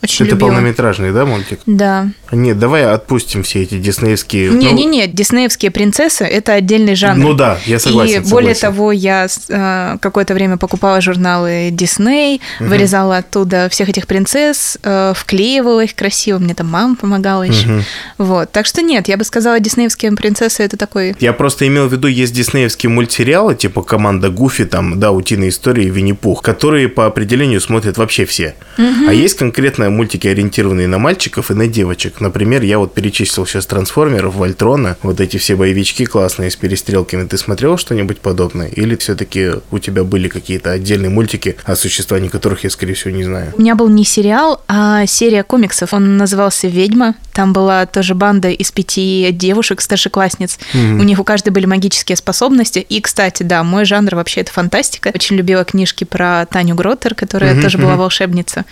[0.00, 0.48] Очень Это любила.
[0.50, 1.60] полнометражный, да, мультик?
[1.66, 2.08] Да.
[2.30, 4.52] Нет, давай отпустим все эти диснеевские...
[4.52, 7.18] ну, Не-не-не, диснеевские принцессы– это отдельный жанр.
[7.18, 8.22] Ну да, я согласен.
[8.22, 8.76] И более согласен.
[8.76, 15.82] того, я э, какое-то время покупала журналы Дисней, вырезала оттуда всех этих принцесс, э, вклеивала
[15.82, 17.82] их красиво, мне там мама помогала еще.
[18.18, 21.16] Вот, так что нет, я бы сказала, диснеевские принцессы это такой.
[21.18, 25.90] Я просто имел в виду, есть диснеевские мультсериалы, типа «Команда Гуфи», там, да, «Утиные истории»,
[25.90, 28.54] «Винни-Пух», которые по определению смотрят вообще все.
[28.76, 32.20] А есть конкретно мультики, ориентированные на мальчиков и на девочек.
[32.20, 37.26] Например, я вот перечислил сейчас «Трансформеров», «Вольтрона», вот эти все боевички классные с перестрелками.
[37.26, 38.68] Ты смотрел что-нибудь подобное?
[38.68, 43.24] Или все-таки у тебя были какие-то отдельные мультики, о существовании которых я, скорее всего, не
[43.24, 43.52] знаю?
[43.56, 45.92] У меня был не сериал, а серия комиксов.
[45.92, 47.14] Он назывался «Ведьма».
[47.32, 50.58] Там была тоже банда из пяти девушек, старшеклассниц.
[50.74, 52.80] У них у каждой были магические способности.
[52.80, 55.12] И, кстати, да, мой жанр вообще это фантастика.
[55.14, 58.64] Очень любила книжки про Таню Гроттер, которая тоже была волшебница.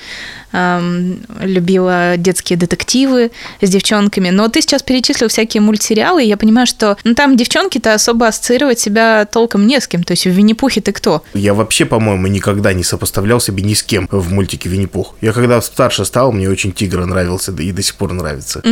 [1.41, 4.31] Любила детские детективы с девчонками.
[4.31, 8.79] Но ты сейчас перечислил всякие мультсериалы, и я понимаю, что ну, там девчонки-то особо ассоциировать
[8.79, 10.03] себя толком не с кем.
[10.05, 11.23] То есть в Винни-Пухе ты кто?
[11.35, 15.15] Я вообще, по-моему, никогда не сопоставлял себя ни с кем в мультике Винни-Пух.
[15.21, 18.63] Я когда старше стал, мне очень Тигр нравился, да и до сих пор нравится.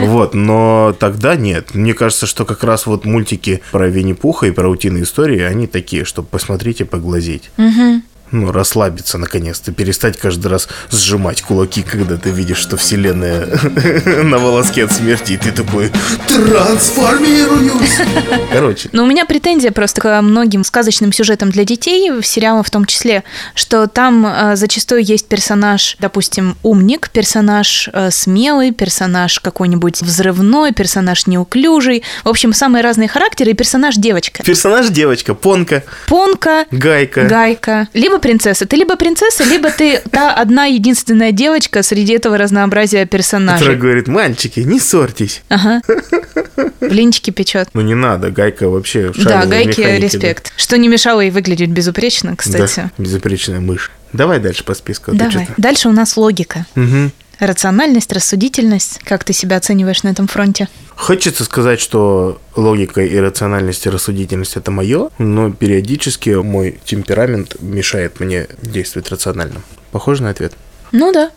[0.00, 1.74] Вот, но тогда нет.
[1.74, 6.04] Мне кажется, что как раз вот мультики про Винни-Пуха и про утиные истории, они такие,
[6.04, 7.50] чтобы посмотреть и поглазеть.
[8.32, 13.46] Ну, расслабиться наконец-то, перестать каждый раз сжимать кулаки, когда ты видишь, что вселенная
[14.22, 15.90] на волоске от смерти, и ты такой
[16.28, 17.98] Трансформируюсь!
[18.52, 22.84] Короче, Но у меня претензия просто к многим сказочным сюжетам для детей, сериалам в том
[22.84, 30.72] числе, что там э, зачастую есть персонаж, допустим, умник, персонаж э, смелый, персонаж какой-нибудь взрывной,
[30.72, 32.04] персонаж неуклюжий.
[32.24, 34.44] В общем, самые разные характеры и персонаж девочка.
[34.44, 37.24] персонаж девочка, Понка, Понка, Гайка.
[37.24, 37.88] Гайка.
[37.92, 38.66] Либо принцесса.
[38.66, 43.76] Ты либо принцесса, либо ты та одна единственная девочка среди этого разнообразия Которая персонажей.
[43.76, 45.42] говорит, мальчики, не ссорьтесь.
[45.48, 45.80] Ага.
[46.80, 47.68] Блинчики печет.
[47.74, 50.52] Ну не надо, Гайка вообще Да, механике, респект.
[50.56, 52.76] Что не мешало ей выглядеть безупречно, Да, кстати.
[52.96, 53.90] Да, безупречная мышь.
[54.12, 55.12] Давай дальше по списку.
[55.12, 55.48] Давай.
[55.56, 56.66] Дальше у нас логика.
[56.74, 57.12] Мгм.
[57.40, 59.00] Рациональность, рассудительность.
[59.02, 60.68] Как ты себя оцениваешь на этом фронте?
[60.94, 68.20] Хочется сказать, что логика и рациональность и рассудительность это мое, но периодически мой темперамент мешает
[68.20, 69.62] мне действовать рационально.
[69.90, 70.52] Похоже на ответ?
[70.92, 71.30] Ну да.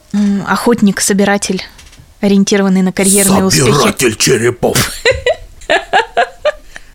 [0.45, 1.63] Охотник, собиратель,
[2.19, 3.77] ориентированный на карьерные Собиратель успехи.
[3.77, 4.91] Собиратель черепов.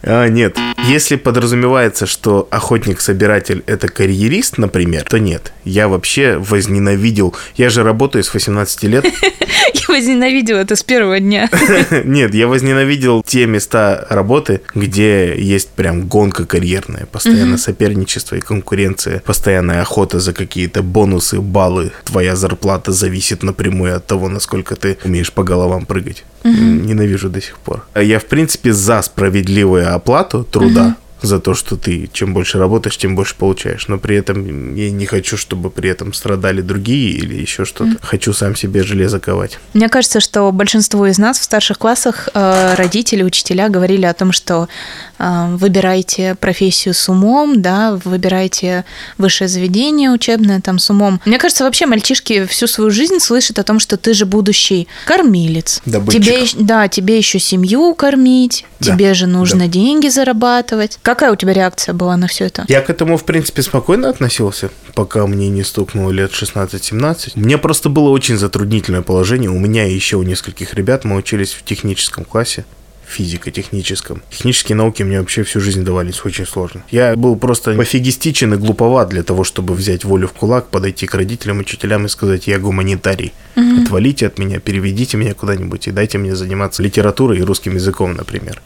[0.09, 0.57] А, нет.
[0.87, 5.53] Если подразумевается, что охотник-собиратель это карьерист, например, то нет.
[5.65, 7.37] Я вообще возненавидел.
[7.57, 9.05] Я же работаю с 18 лет.
[9.75, 11.51] Я возненавидела это с первого дня.
[12.05, 19.21] Нет, я возненавидел те места работы, где есть прям гонка карьерная, постоянно соперничество и конкуренция,
[19.21, 21.93] постоянная охота за какие-то бонусы, баллы.
[22.05, 26.25] Твоя зарплата зависит напрямую от того, насколько ты умеешь по головам прыгать.
[26.45, 27.85] Ненавижу до сих пор.
[27.95, 30.97] Я, в принципе, за справедливую оплату труда.
[31.23, 33.89] За то, что ты чем больше работаешь, тем больше получаешь.
[33.89, 37.97] Но при этом я не хочу, чтобы при этом страдали другие или еще что-то.
[38.01, 39.59] Хочу сам себе железо ковать.
[39.75, 44.33] Мне кажется, что большинству из нас в старших классах э, родители, учителя говорили о том,
[44.33, 44.69] что
[45.19, 48.85] э, выбирайте профессию с умом, да, выбирайте
[49.17, 51.21] высшее заведение учебное там с умом.
[51.25, 55.81] Мне кажется, вообще мальчишки всю свою жизнь слышат о том, что ты же будущий кормилец.
[55.85, 56.23] Добытчик.
[56.23, 59.67] Тебе, да, тебе еще семью кормить, Да, тебе же нужно да.
[59.67, 60.99] деньги зарабатывать.
[61.09, 62.67] Какая у тебя реакция была на все это?
[62.69, 67.33] Я к этому, в принципе, спокойно относился, пока мне не стукнуло лет 16-17.
[67.35, 69.49] Мне просто было очень затруднительное положение.
[69.49, 72.67] У меня и еще у нескольких ребят мы учились в техническом классе
[73.09, 74.23] физико-техническом.
[74.31, 76.83] Технические науки мне вообще всю жизнь давались очень сложно.
[76.91, 81.15] Я был просто пофигистичен и глуповат для того, чтобы взять волю в кулак, подойти к
[81.15, 83.33] родителям, учителям и сказать, я гуманитарий.
[83.83, 88.63] Отвалите от меня, переведите меня куда-нибудь и дайте мне заниматься литературой и русским языком, например.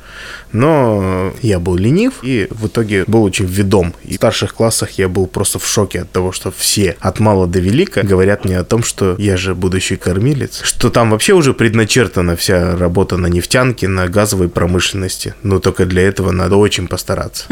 [0.53, 3.95] Но я был ленив и в итоге был очень ведом.
[4.05, 7.47] И в старших классах я был просто в шоке от того, что все от мала
[7.47, 11.55] до велика говорят мне о том, что я же будущий кормилец, что там вообще уже
[11.55, 15.35] предначертана вся работа на нефтянке, на газовой промышленности.
[15.43, 17.45] Но только для этого надо очень постараться.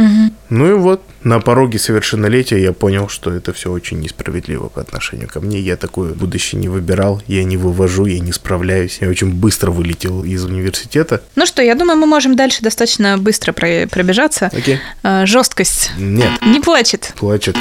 [0.48, 5.28] Ну и вот, на пороге совершеннолетия я понял, что это все очень несправедливо по отношению
[5.28, 5.60] ко мне.
[5.60, 8.98] Я такое будущее не выбирал, я не вывожу, я не справляюсь.
[9.00, 11.20] Я очень быстро вылетел из университета.
[11.36, 14.50] Ну что, я думаю, мы можем дальше достаточно быстро про- пробежаться.
[14.52, 14.78] Окей.
[15.02, 15.90] Э, Жесткость.
[15.98, 17.56] Нет, Не плачет, плачет.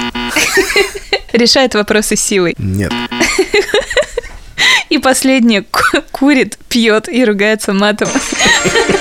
[1.33, 2.55] решает вопросы силой.
[2.57, 2.91] Нет.
[4.89, 8.09] И последнее, ку- курит, пьет и ругается матом.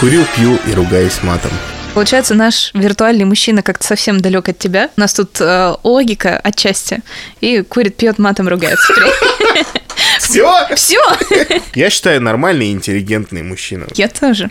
[0.00, 1.50] Курю, пью и ругаюсь матом.
[1.94, 4.90] Получается, наш виртуальный мужчина как-то совсем далек от тебя.
[4.98, 7.00] У нас тут э, логика отчасти.
[7.40, 8.92] И курит, пьет, матом ругается.
[10.18, 10.66] Все?
[10.74, 11.00] Все!
[11.74, 13.86] Я считаю нормальный и интеллигентный мужчина.
[13.94, 14.48] Я тоже.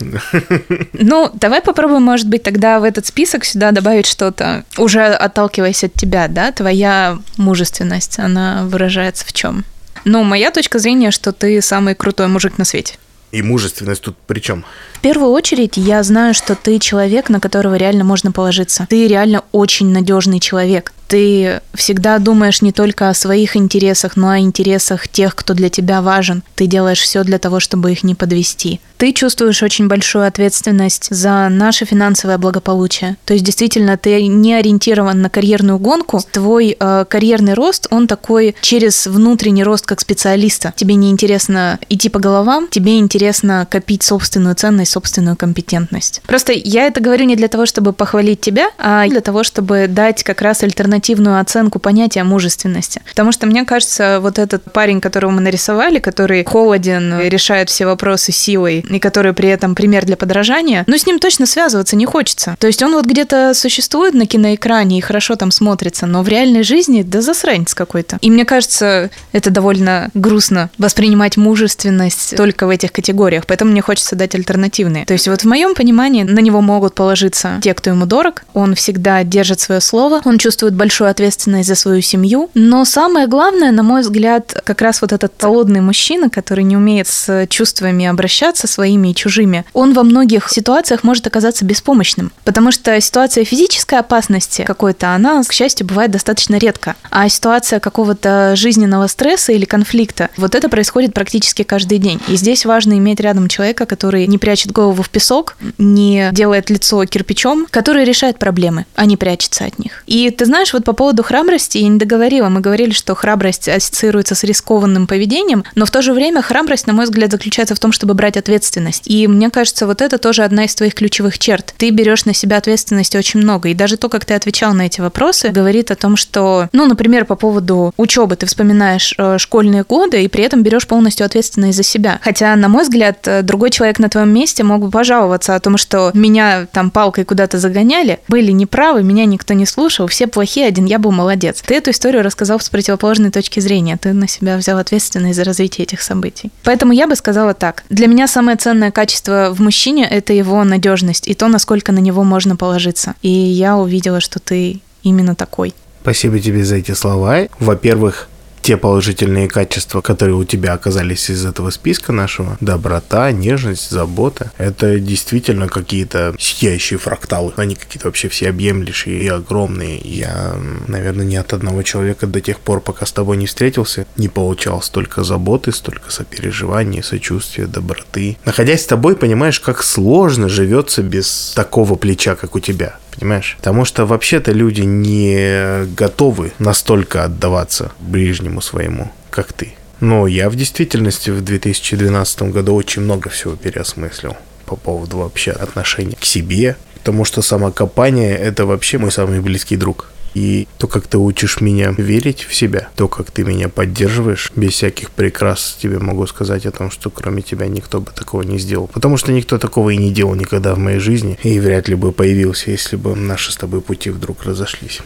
[0.92, 5.94] Ну, давай попробуем, может быть, тогда в этот список сюда добавить что-то, уже отталкиваясь от
[5.94, 6.50] тебя, да?
[6.50, 9.64] Твоя мужественность, она выражается в чем?
[10.04, 12.94] Ну, моя точка зрения, что ты самый крутой мужик на свете.
[13.32, 14.64] И мужественность тут при чем?
[14.94, 18.86] В первую очередь, я знаю, что ты человек, на которого реально можно положиться.
[18.88, 20.92] Ты реально очень надежный человек.
[21.08, 25.68] Ты всегда думаешь не только о своих интересах, но и о интересах тех, кто для
[25.68, 26.42] тебя важен.
[26.54, 28.80] Ты делаешь все для того, чтобы их не подвести.
[28.96, 33.16] Ты чувствуешь очень большую ответственность за наше финансовое благополучие.
[33.26, 36.20] То есть, действительно, ты не ориентирован на карьерную гонку.
[36.32, 40.72] Твой э, карьерный рост, он такой через внутренний рост как специалиста.
[40.76, 46.22] Тебе не интересно идти по головам, тебе интересно копить собственную ценность, собственную компетентность.
[46.26, 50.24] Просто я это говорю не для того, чтобы похвалить тебя, а для того, чтобы дать
[50.24, 50.62] как раз
[50.96, 53.02] альтернативную оценку понятия мужественности.
[53.08, 58.32] Потому что мне кажется, вот этот парень, которого мы нарисовали, который холоден, решает все вопросы
[58.32, 62.56] силой, и который при этом пример для подражания, ну, с ним точно связываться не хочется.
[62.58, 66.62] То есть он вот где-то существует на киноэкране и хорошо там смотрится, но в реальной
[66.62, 68.18] жизни да засранец какой-то.
[68.22, 74.16] И мне кажется, это довольно грустно воспринимать мужественность только в этих категориях, поэтому мне хочется
[74.16, 75.04] дать альтернативные.
[75.04, 78.74] То есть вот в моем понимании на него могут положиться те, кто ему дорог, он
[78.74, 83.82] всегда держит свое слово, он чувствует большую ответственность за свою семью, но самое главное, на
[83.82, 89.08] мой взгляд, как раз вот этот холодный мужчина, который не умеет с чувствами обращаться своими
[89.08, 95.12] и чужими, он во многих ситуациях может оказаться беспомощным, потому что ситуация физической опасности какой-то,
[95.12, 100.68] она, к счастью, бывает достаточно редко, а ситуация какого-то жизненного стресса или конфликта, вот это
[100.68, 102.20] происходит практически каждый день.
[102.28, 107.04] И здесь важно иметь рядом человека, который не прячет голову в песок, не делает лицо
[107.06, 110.04] кирпичом, который решает проблемы, а не прячется от них.
[110.06, 112.48] И ты знаешь, вот по поводу храбрости я не договорила.
[112.48, 116.92] Мы говорили, что храбрость ассоциируется с рискованным поведением, но в то же время храбрость, на
[116.92, 119.04] мой взгляд, заключается в том, чтобы брать ответственность.
[119.06, 121.74] И мне кажется, вот это тоже одна из твоих ключевых черт.
[121.78, 123.70] Ты берешь на себя ответственности очень много.
[123.70, 127.24] И даже то, как ты отвечал на эти вопросы, говорит о том, что, ну, например,
[127.24, 131.82] по поводу учебы ты вспоминаешь э, школьные годы и при этом берешь полностью ответственность за
[131.82, 132.20] себя.
[132.22, 135.78] Хотя, на мой взгляд, э, другой человек на твоем месте мог бы пожаловаться о том,
[135.78, 140.84] что меня там палкой куда-то загоняли, были неправы, меня никто не слушал, все плохие, один
[140.84, 141.62] я был молодец.
[141.64, 143.96] Ты эту историю рассказал с противоположной точки зрения.
[143.96, 146.50] Ты на себя взял ответственность за развитие этих событий.
[146.64, 147.84] Поэтому я бы сказала так.
[147.88, 152.24] Для меня самое ценное качество в мужчине– это его надежность и то, насколько на него
[152.24, 153.14] можно положиться.
[153.22, 155.74] И я увидела, что ты именно такой.
[156.02, 157.48] Спасибо тебе за эти слова.
[157.58, 158.28] Во-первых,
[158.66, 164.98] те положительные качества, которые у тебя оказались из этого списка нашего, доброта, нежность, забота, это
[164.98, 167.52] действительно какие-то сияющие фракталы.
[167.54, 170.00] Они какие-то вообще всеобъемлющие и огромные.
[170.02, 170.56] Я,
[170.88, 174.82] наверное, ни от одного человека до тех пор, пока с тобой не встретился, не получал
[174.82, 178.36] столько заботы, столько сопереживания, сочувствия, доброты.
[178.44, 183.56] Находясь с тобой, понимаешь, как сложно живется без такого плеча, как у тебя понимаешь?
[183.58, 189.74] Потому что вообще-то люди не готовы настолько отдаваться ближнему своему, как ты.
[190.00, 196.16] Но я в действительности в 2012 году очень много всего переосмыслил по поводу вообще отношения
[196.20, 200.10] к себе, потому что самокопание– это вообще мой самый близкий друг.
[200.36, 204.74] И то, как ты учишь меня верить в себя, то, как ты меня поддерживаешь, без
[204.74, 208.86] всяких прикрас тебе могу сказать о том, что кроме тебя никто бы такого не сделал.
[208.88, 212.12] Потому что никто такого и не делал никогда в моей жизни, и вряд ли бы
[212.12, 215.00] появился, если бы наши с тобой пути вдруг разошлись.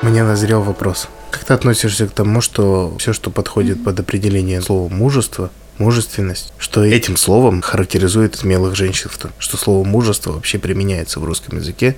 [0.00, 1.10] Мне назрел вопрос.
[1.34, 6.84] Как ты относишься к тому, что все, что подходит под определение слова мужество, мужественность, что
[6.84, 11.96] этим словом характеризует смелых женщин, что слово мужество вообще применяется в русском языке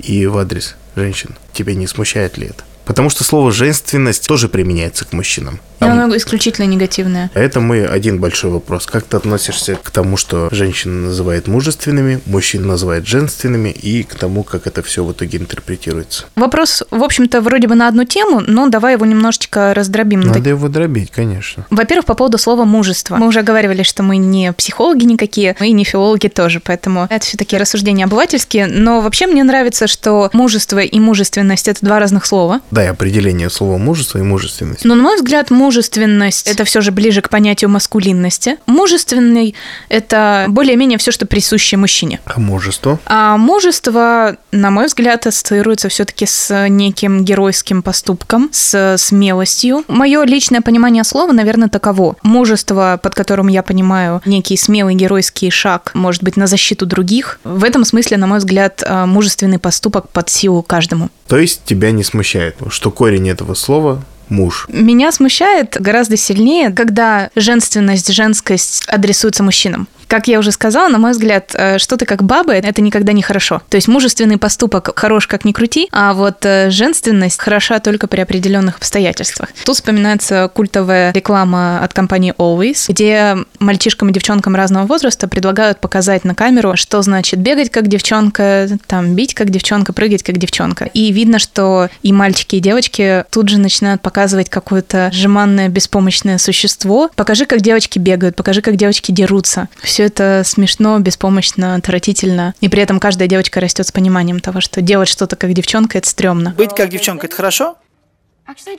[0.00, 1.36] и в адрес женщин.
[1.52, 2.64] Тебя не смущает ли это?
[2.84, 5.60] Потому что слово «женственность» тоже применяется к мужчинам.
[5.78, 5.92] Там...
[5.92, 7.30] Оно исключительно негативное.
[7.34, 8.86] Это мой один большой вопрос.
[8.86, 14.44] Как ты относишься к тому, что женщина называет мужественными, мужчин называет женственными, и к тому,
[14.44, 16.26] как это все в итоге интерпретируется?
[16.36, 20.20] Вопрос, в общем-то, вроде бы на одну тему, но давай его немножечко раздробим.
[20.20, 21.66] Надо его дробить, конечно.
[21.70, 23.16] Во-первых, по поводу слова «мужество».
[23.16, 27.24] Мы уже говорили, что мы не психологи никакие, мы и не филологи тоже, поэтому это
[27.24, 28.66] все таки рассуждения обывательские.
[28.66, 32.60] Но вообще мне нравится, что мужество и мужественность– это два разных слова.
[32.72, 34.84] Да, и определение слова мужество и мужественность.
[34.84, 38.56] Но, на мой взгляд, мужественность– это все же ближе к понятию маскулинности.
[38.66, 39.54] Мужественный–
[39.90, 42.20] это более-менее все, что присуще мужчине.
[42.24, 42.98] А мужество?
[43.04, 49.84] А мужество, на мой взгляд, ассоциируется все-таки с неким геройским поступком, с смелостью.
[49.86, 52.16] Мое личное понимание слова, наверное, таково.
[52.22, 57.38] Мужество, под которым я понимаю некий смелый геройский шаг, может быть, на защиту других.
[57.44, 61.10] В этом смысле, на мой взгляд, мужественный поступок под силу каждому.
[61.28, 64.66] То есть тебя не смущает, что корень этого слова муж.
[64.68, 69.88] Меня смущает гораздо сильнее, когда женственность, женскость адресуется мужчинам.
[70.08, 73.22] Как я уже сказала, на мой взгляд, э, что ты как баба, это никогда не
[73.22, 73.62] хорошо.
[73.68, 78.20] То есть мужественный поступок хорош как ни крути, а вот э, женственность хороша только при
[78.20, 79.50] определенных обстоятельствах.
[79.64, 86.24] Тут вспоминается культовая реклама от компании Always, где мальчишкам и девчонкам разного возраста предлагают показать
[86.24, 90.86] на камеру, что значит бегать как девчонка, там бить как девчонка, прыгать как девчонка.
[90.86, 97.10] И видно, что и мальчики, и девочки тут же начинают показывать какое-то жеманное, беспомощное существо.
[97.14, 99.68] Покажи, как девочки бегают, покажи, как девочки дерутся.
[99.92, 102.54] Все это смешно, беспомощно, отвратительно.
[102.62, 106.08] И при этом каждая девочка растет с пониманием того, что делать что-то как девчонка– это
[106.08, 106.54] стрёмно.
[106.56, 107.76] Быть как девчонка– это хорошо?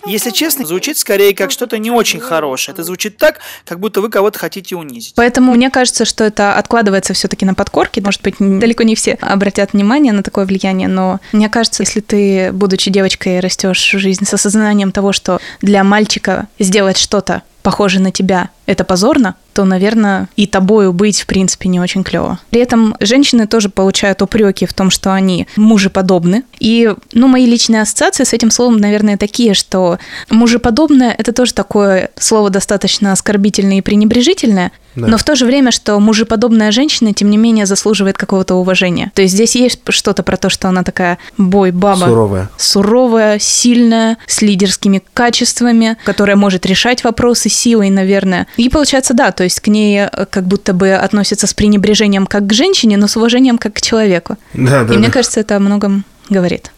[0.08, 2.74] Если честно, звучит скорее как что-то не очень хорошее.
[2.74, 5.14] Это звучит так, как будто вы кого-то хотите унизить.
[5.16, 8.02] Поэтому мне кажется, что это откладывается все-таки на подкорке.
[8.02, 12.52] Может быть, далеко не все обратят внимание на такое влияние, но мне кажется, если ты,
[12.52, 18.12] будучи девочкой, растешь в жизнь с осознанием того, что для мальчика сделать что-то похожее на
[18.12, 22.40] тебя, это позорно, то, наверное, и тобою быть, в принципе, не очень клево.
[22.50, 26.44] При этом женщины тоже получают упреки в том, что они мужеподобны.
[26.60, 29.98] И, ну, мои личные ассоциации с этим словом, наверное, такие, что
[30.30, 35.08] мужеподобное– это тоже такое слово достаточно оскорбительное и пренебрежительное, да.
[35.08, 39.12] но в то же время, что мужеподобная женщина, тем не менее, заслуживает какого-то уважения.
[39.16, 42.06] То есть здесь есть что-то про то, что она такая бой-баба.
[42.06, 42.50] Суровая.
[42.58, 48.48] Суровая, сильная, с лидерскими качествами, которая может решать вопросы силой, наверное.
[48.58, 52.48] И получается, да, то есть к ней э, как будто бы относятся с пренебрежением как
[52.48, 54.38] к женщине, но с уважением как к человеку.
[54.54, 54.94] Да, да.
[54.94, 55.00] И да.
[55.00, 56.72] мне кажется, это о многом говорит.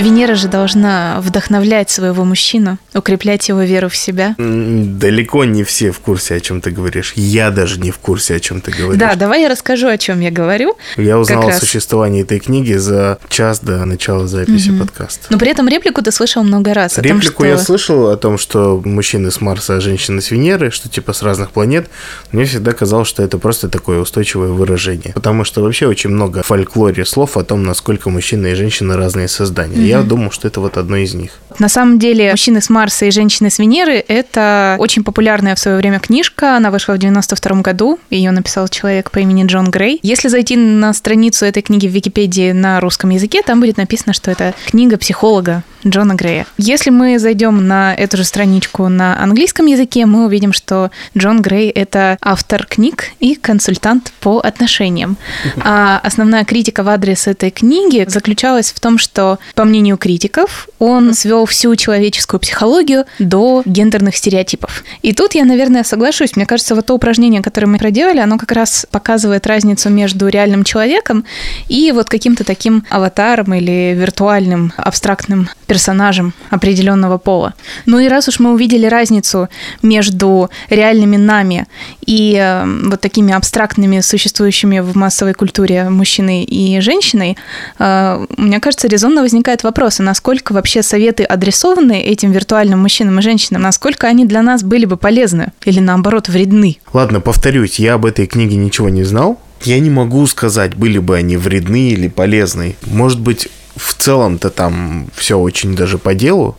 [0.00, 4.34] Венера же должна вдохновлять своего мужчину, укреплять его веру в себя.
[4.38, 7.12] Далеко не все в курсе, о чем ты говоришь.
[7.16, 8.98] Я даже не в курсе, о чем ты говоришь.
[8.98, 10.76] Да, давай я расскажу, о чем я говорю.
[10.96, 14.80] Я узнал о существовании этой книги за час до начала записи угу.
[14.80, 15.26] подкаста.
[15.30, 16.98] Но при этом реплику ты слышал много раз.
[16.98, 17.46] Реплику том, что...
[17.46, 21.22] я слышал о том, что мужчины с Марса, а женщины с Венеры, что типа с
[21.22, 21.88] разных планет.
[22.32, 25.12] Мне всегда казалось, что это просто такое устойчивое выражение.
[25.14, 29.28] Потому что вообще очень много в фольклоре слов о том, насколько мужчина и женщина разные
[29.28, 29.74] создания.
[29.74, 29.82] Угу.
[29.82, 31.32] Я думал, что это вот одно из них.
[31.58, 35.76] На самом деле, мужчины с Марса и женщины с Венеры– это очень популярная в свое
[35.76, 36.56] время книжка.
[36.56, 37.98] Она вышла в 92 году.
[38.10, 40.00] Ее написал человек по имени Джон Грей.
[40.02, 44.30] Если зайти на страницу этой книги в Википедии на русском языке, там будет написано, что
[44.30, 46.46] это книга психолога Джона Грея.
[46.58, 51.70] Если мы зайдем на эту же страничку на английском языке, мы увидим, что Джон Грей—
[51.74, 55.16] это автор книг и консультант по отношениям.
[55.62, 61.14] А основная критика в адрес этой книги заключалась в том, что, по мнению критиков, он
[61.14, 64.84] свел всю человеческую психологию до гендерных стереотипов.
[65.02, 66.36] И тут я, наверное, соглашусь.
[66.36, 70.64] Мне кажется, вот то упражнение, которое мы проделали, оно как раз показывает разницу между реальным
[70.64, 71.24] человеком
[71.68, 77.54] и вот каким-то таким аватаром или виртуальным абстрактным персонажем определенного пола.
[77.86, 79.48] Ну и раз уж мы увидели разницу
[79.82, 81.68] между реальными нами
[82.04, 87.36] и э, вот такими абстрактными, существующими в массовой культуре мужчиной и женщиной,
[87.78, 93.22] э, мне кажется, резонно возникает вопрос, а насколько вообще советы адресованы этим виртуальным мужчинам и
[93.22, 96.78] женщинам, насколько они для нас были бы полезны или наоборот вредны?
[96.92, 101.16] Ладно, повторюсь, я об этой книге ничего не знал, я не могу сказать, были бы
[101.16, 102.74] они вредны или полезны.
[102.86, 103.48] Может быть,
[103.80, 106.56] в целом-то там все очень даже по делу.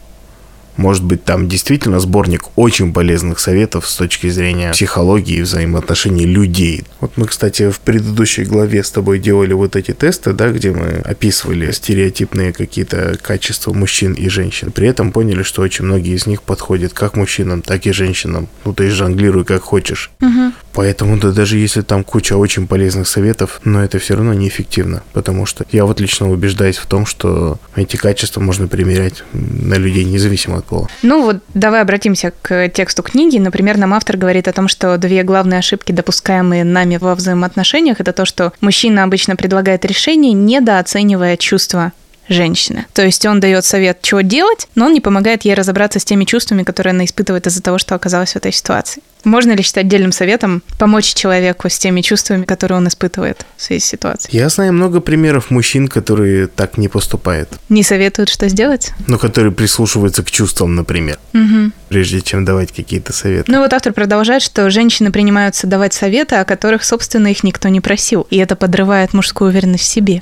[0.82, 6.86] Может быть, там действительно сборник очень полезных советов с точки зрения психологии и взаимоотношений людей.
[7.00, 11.02] Вот мы, кстати, в предыдущей главе с тобой делали вот эти тесты, да, где мы
[11.06, 14.72] описывали стереотипные какие-то качества мужчин и женщин.
[14.72, 18.48] При этом поняли, что очень многие из них подходят как мужчинам, так и женщинам.
[18.66, 20.10] Ну, есть жонглируй как хочешь.
[20.20, 20.54] Угу.
[20.74, 25.46] Поэтому, да, даже если там куча очень полезных советов, но это все равно неэффективно, потому
[25.46, 30.58] что я вот лично убеждаюсь в том, что эти качества можно примерять на людей независимо
[30.58, 30.88] от пола.
[31.02, 33.38] Ну вот давай обратимся к тексту книги.
[33.38, 38.14] Например, нам автор говорит о том, что две главные ошибки, допускаемые нами во взаимоотношениях, это
[38.14, 41.92] то, что мужчина обычно предлагает решение, недооценивая чувства
[42.30, 42.86] женщины.
[42.94, 46.24] То есть он дает совет, что делать, но он не помогает ей разобраться с теми
[46.24, 49.04] чувствами, которые она испытывает из-за того, что оказалась в этой ситуации.
[49.24, 53.82] Можно ли считать отдельным советом помочь человеку с теми чувствами, которые он испытывает в связи
[53.82, 54.38] с ситуацией?
[54.38, 57.50] Я знаю много примеров мужчин, которые так не поступают.
[57.70, 58.92] Не советуют, что сделать?
[59.08, 61.72] Ну, которые прислушиваются к чувствам, например, угу.
[61.90, 63.52] прежде чем давать какие-то советы.
[63.52, 67.82] Ну вот автор продолжает, что женщины принимаются давать советы, о которых, собственно, их никто не
[67.82, 68.28] просил.
[68.30, 70.22] И это подрывает мужскую уверенность в себе.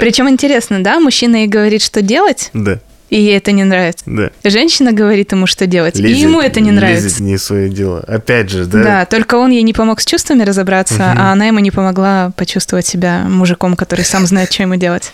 [0.00, 2.80] Причем интересно, да, мужчина ей говорит, что делать, да
[3.14, 4.02] и ей это не нравится.
[4.06, 4.30] Да.
[4.42, 7.04] Женщина говорит ему, что делать, лезет, и ему это не нравится.
[7.04, 8.00] Лезет не свое дело.
[8.00, 8.82] Опять же, да?
[8.82, 11.20] Да, только он ей не помог с чувствами разобраться, угу.
[11.20, 15.12] а она ему не помогла почувствовать себя мужиком, который сам знает, что ему делать.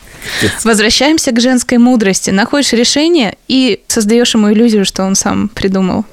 [0.64, 2.30] Возвращаемся к женской мудрости.
[2.30, 6.06] Находишь решение и создаешь ему иллюзию, что он сам придумал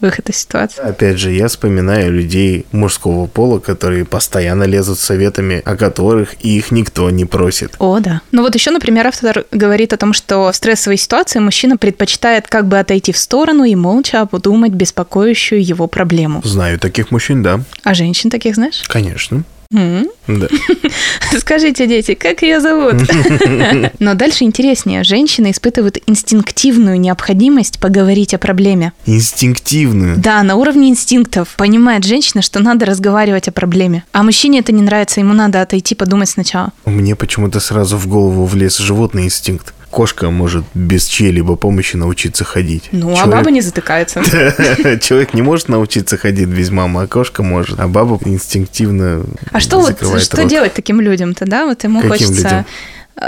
[0.00, 0.80] выход из ситуации.
[0.80, 7.10] Опять же, я вспоминаю людей мужского пола, которые постоянно лезут советами, о которых их никто
[7.10, 7.74] не просит.
[7.78, 8.20] О, да.
[8.32, 12.66] Ну вот еще, например, автор говорит о том, что в стрессовой ситуации мужчина предпочитает как
[12.66, 16.40] бы отойти в сторону и молча обдумать беспокоящую его проблему.
[16.44, 17.60] Знаю таких мужчин, да.
[17.84, 18.84] А женщин таких знаешь?
[18.88, 19.44] Конечно.
[19.70, 20.48] Да.
[21.38, 22.94] Скажите, дети, как ее зовут?
[23.98, 25.04] Но дальше интереснее.
[25.04, 28.92] Женщины испытывают инстинктивную необходимость поговорить о проблеме.
[29.04, 30.16] Инстинктивную?
[30.16, 31.54] Да, на уровне инстинктов.
[31.56, 34.04] Понимает женщина, что надо разговаривать о проблеме.
[34.12, 36.72] А мужчине это не нравится, ему надо отойти подумать сначала.
[36.86, 42.88] Мне почему-то сразу в голову влез животный инстинкт кошка может без чьей-либо помощи научиться ходить.
[42.92, 43.24] Ну, Человек...
[43.24, 44.22] а баба не затыкается.
[45.00, 47.80] Человек не может научиться ходить без мамы, а кошка может.
[47.80, 51.66] А баба инстинктивно А что вот, что делать таким людям-то, да?
[51.66, 52.66] Вот ему хочется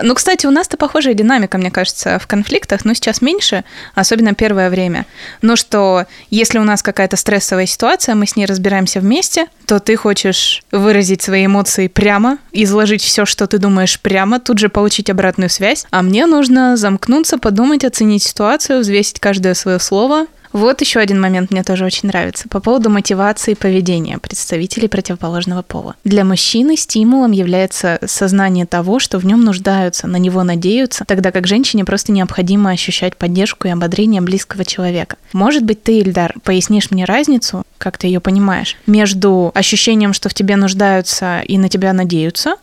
[0.02, 3.64] ну, кстати, у нас-то похожая динамика, мне кажется, в конфликтах, но сейчас меньше,
[3.94, 5.06] особенно первое время.
[5.42, 9.96] Но что если у нас какая-то стрессовая ситуация, мы с ней разбираемся вместе, то ты
[9.96, 15.50] хочешь выразить свои эмоции прямо, изложить все, что ты думаешь прямо, тут же получить обратную
[15.50, 21.20] связь, а мне нужно замкнуться, подумать, оценить ситуацию, взвесить каждое свое слово, вот еще один
[21.20, 25.94] момент мне тоже очень нравится по поводу мотивации поведения представителей противоположного пола.
[26.04, 31.46] Для мужчины стимулом является сознание того, что в нем нуждаются, на него надеются, тогда как
[31.46, 35.16] женщине просто необходимо ощущать поддержку и ободрение близкого человека.
[35.32, 40.34] Может быть, ты, Ильдар, пояснишь мне разницу, как ты ее понимаешь, между ощущением, что в
[40.34, 42.56] тебе нуждаются и на тебя надеются,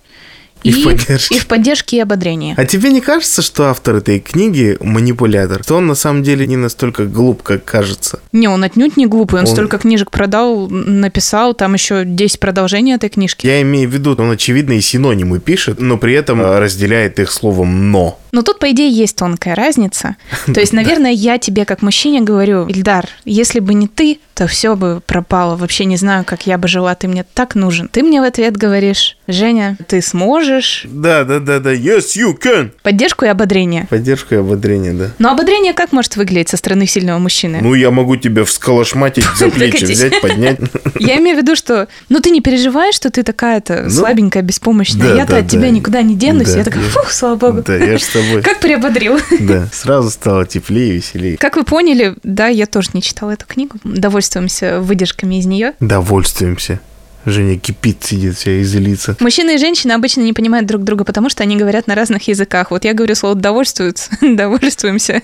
[0.64, 1.36] И в поддержке.
[1.36, 2.54] И в поддержке и ободрении.
[2.58, 5.64] А тебе не кажется, что автор этой книги манипулятор?
[5.64, 8.20] Что он на самом деле не настолько глуп, как кажется?
[8.32, 9.40] Не, он отнюдь не глупый.
[9.40, 13.46] Он, Он- столько книжек продал, написал, там еще 10 продолжений этой книжки.
[13.48, 17.32] Я имею в виду, он очевидно и синонимы пишет, но при этом э, разделяет их
[17.32, 18.20] словом «но».
[18.34, 20.16] Но тут, по идее, есть тонкая разница.
[20.54, 24.76] То есть, наверное, я тебе как мужчине говорю, Ильдар, если бы не ты, то все
[24.76, 25.56] бы пропало.
[25.56, 27.88] Вообще не знаю, как я бы жила, ты мне так нужен.
[27.88, 30.47] Ты мне в ответ говоришь, Женя, ты сможешь.
[30.86, 31.74] Да, да, да, да.
[31.74, 32.72] Yes, you can.
[32.84, 33.88] Поддержку и ободрение.
[33.90, 35.12] Поддержка и ободрение, да.
[35.20, 37.60] Но ободрение как может выглядеть со стороны сильного мужчины?
[37.62, 40.60] Ну, я могу тебя всколошматить, за плечи взять, поднять.
[41.00, 45.16] Я имею в виду, что ну ты не переживаешь, что ты такая-то Ну, слабенькая, беспомощная.
[45.16, 45.70] Я-то от тебя да.
[45.70, 46.56] никуда не денусь.
[46.56, 47.64] Я такая, фух, слава богу.
[47.66, 48.42] Да, я с тобой.
[48.42, 49.20] Как приободрил.
[49.40, 51.38] Да, сразу стало теплее, веселее.
[51.38, 53.78] Как вы поняли, да, я тоже не читала эту книгу.
[53.84, 55.74] Довольствуемся выдержками из нее.
[55.80, 56.80] Довольствуемся.
[57.28, 59.18] Женя кипит, сидит вся и злится.
[59.20, 62.72] Мужчины и женщины обычно не понимают друг друга, потому что они говорят на разных языках.
[62.72, 65.22] Вот я говорю слово «довольствуются», «довольствуемся»,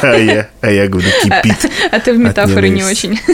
[0.00, 1.70] А я, а говорю, кипит.
[1.90, 3.18] а ты в метафоры не очень.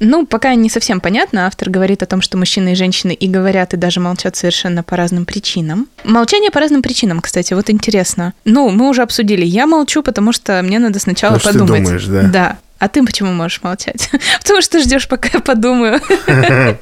[0.00, 1.46] Ну, пока не совсем понятно.
[1.46, 4.96] Автор говорит о том, что мужчины и женщины и говорят, и даже молчат совершенно по
[4.96, 5.88] разным причинам.
[6.04, 8.34] Молчание по разным причинам, кстати, вот интересно.
[8.44, 9.44] Ну, мы уже обсудили.
[9.44, 11.88] Я молчу, потому что мне надо сначала подумать.
[12.30, 12.58] да?
[12.84, 14.10] А ты почему можешь молчать?
[14.42, 16.00] Потому что ждешь, пока я подумаю.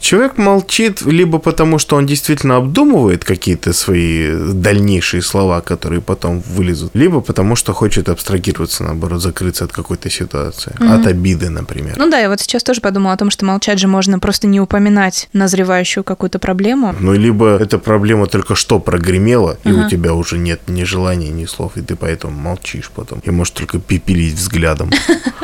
[0.00, 6.90] Человек молчит либо потому, что он действительно обдумывает какие-то свои дальнейшие слова, которые потом вылезут,
[6.94, 11.94] либо потому, что хочет абстрагироваться, наоборот, закрыться от какой-то ситуации, от обиды, например.
[11.98, 14.60] Ну да, я вот сейчас тоже подумала о том, что молчать же можно просто не
[14.60, 16.96] упоминать назревающую какую-то проблему.
[16.98, 21.46] Ну, либо эта проблема только что прогремела, и у тебя уже нет ни желания, ни
[21.46, 23.20] слов, и ты поэтому молчишь потом.
[23.20, 24.90] И можешь только пепелить взглядом.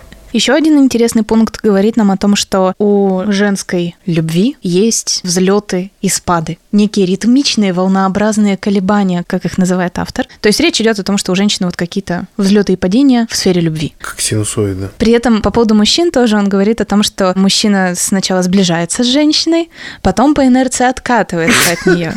[0.33, 6.07] Еще один интересный пункт говорит нам о том, что у женской любви есть взлеты и
[6.07, 6.57] спады.
[6.71, 10.27] Некие ритмичные, волнообразные колебания, как их называет автор.
[10.39, 13.35] То есть речь идет о том, что у женщины вот какие-то взлеты и падения в
[13.35, 13.93] сфере любви.
[13.99, 14.91] Как синусоида.
[14.97, 19.07] При этом по поводу мужчин тоже он говорит о том, что мужчина сначала сближается с
[19.07, 19.69] женщиной,
[20.01, 22.13] потом по инерции откатывается от нее.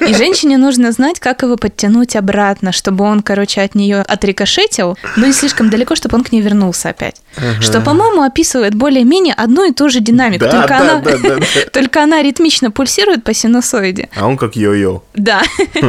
[0.00, 5.26] И женщине нужно знать, как его подтянуть обратно, чтобы он, короче, от нее отрикошетил, но
[5.26, 7.16] не слишком далеко, чтобы он к ней вернулся опять.
[7.60, 11.36] Что, по-моему, описывает более-менее одну и ту же динамику, Да, только, да, она, да, да,
[11.36, 11.46] да.
[11.72, 14.08] только она ритмично пульсирует по синусоиде.
[14.16, 15.02] А он как йо-йо.
[15.14, 15.42] Да.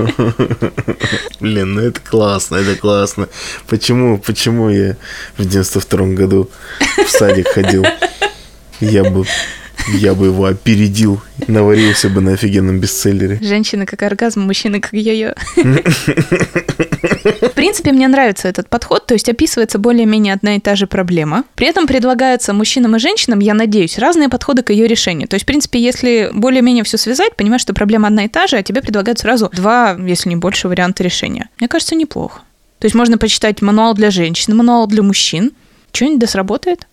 [1.39, 3.27] Блин, ну это классно, это классно.
[3.67, 4.95] Почему, почему я
[5.37, 6.49] в 92 году
[7.05, 7.85] в садик ходил?
[8.79, 9.25] Я бы,
[9.97, 13.39] я бы его опередил, наварился бы на офигенном бестселлере.
[13.41, 15.35] Женщины как оргазм, мужчины как йо-йо.
[17.41, 21.43] В принципе, мне нравится этот подход, то есть описывается более-менее одна и та же проблема.
[21.55, 25.27] При этом предлагается мужчинам и женщинам, я надеюсь, разные подходы к ее решению.
[25.27, 28.57] То есть, в принципе, если более-менее все связать, понимаешь, что проблема одна и та же,
[28.57, 31.49] а тебе предлагают сразу два, если не больше, варианта решения.
[31.59, 32.41] Мне кажется, неплохо.
[32.79, 35.51] То есть можно почитать мануал для женщин, мануал для мужчин.
[35.91, 36.87] Что-нибудь да сработает.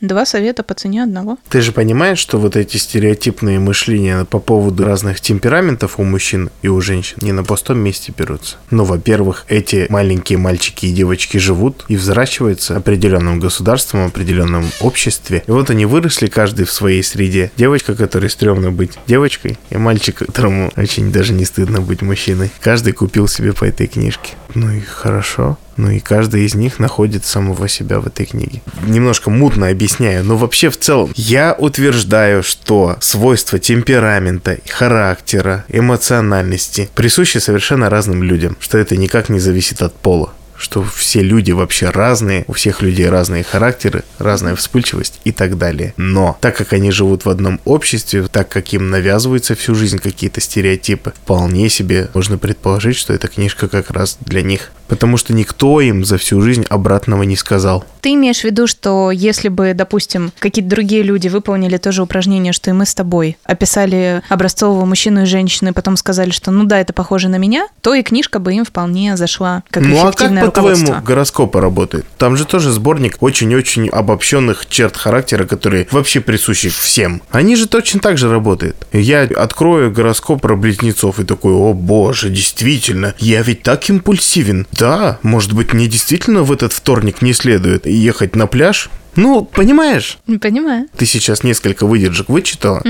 [0.00, 1.38] Два совета по цене одного.
[1.48, 6.68] Ты же понимаешь, что вот эти стереотипные мышления по поводу разных темпераментов у мужчин и
[6.68, 8.58] у женщин не на пустом месте берутся.
[8.70, 15.42] Ну, во-первых, эти маленькие мальчики и девочки живут и взращиваются определенным государством, определенном обществе.
[15.46, 17.50] И вот они выросли каждый в своей среде.
[17.56, 22.50] Девочка, которой стрёмно быть девочкой, и мальчик, которому очень даже не стыдно быть мужчиной.
[22.60, 24.34] Каждый купил себе по этой книжке.
[24.54, 25.58] Ну и хорошо.
[25.78, 28.60] Ну и каждый из них находит самого себя в этой книге.
[28.82, 37.38] Немножко мутно объясняю, но вообще в целом я утверждаю, что свойства темперамента, характера, эмоциональности присущи
[37.38, 42.44] совершенно разным людям, что это никак не зависит от пола что все люди вообще разные,
[42.48, 45.94] у всех людей разные характеры, разная вспыльчивость и так далее.
[45.96, 50.40] Но так как они живут в одном обществе, так как им навязываются всю жизнь какие-то
[50.40, 54.72] стереотипы, вполне себе можно предположить, что эта книжка как раз для них.
[54.88, 57.84] Потому что никто им за всю жизнь обратного не сказал.
[58.00, 62.52] Ты имеешь в виду, что если бы, допустим, какие-то другие люди выполнили то же упражнение,
[62.52, 66.64] что и мы с тобой, описали образцового мужчину и женщину, и потом сказали, что ну
[66.64, 70.06] да, это похоже на меня, то и книжка бы им вполне зашла как ну а
[70.06, 72.06] как эффективное по-твоему гороскопы работают?
[72.16, 77.22] Там же тоже сборник очень-очень обобщенных черт характера, которые вообще присущи всем.
[77.30, 78.76] Они же точно так же работают.
[78.92, 84.66] Я открою гороскоп про близнецов и такой, о боже, действительно, я ведь так импульсивен.
[84.78, 90.18] Да, может быть, мне действительно в этот вторник не следует ехать на пляж, Ну, понимаешь?
[90.26, 90.86] Не понимаю.
[90.96, 92.82] Ты сейчас несколько выдержек вычитала.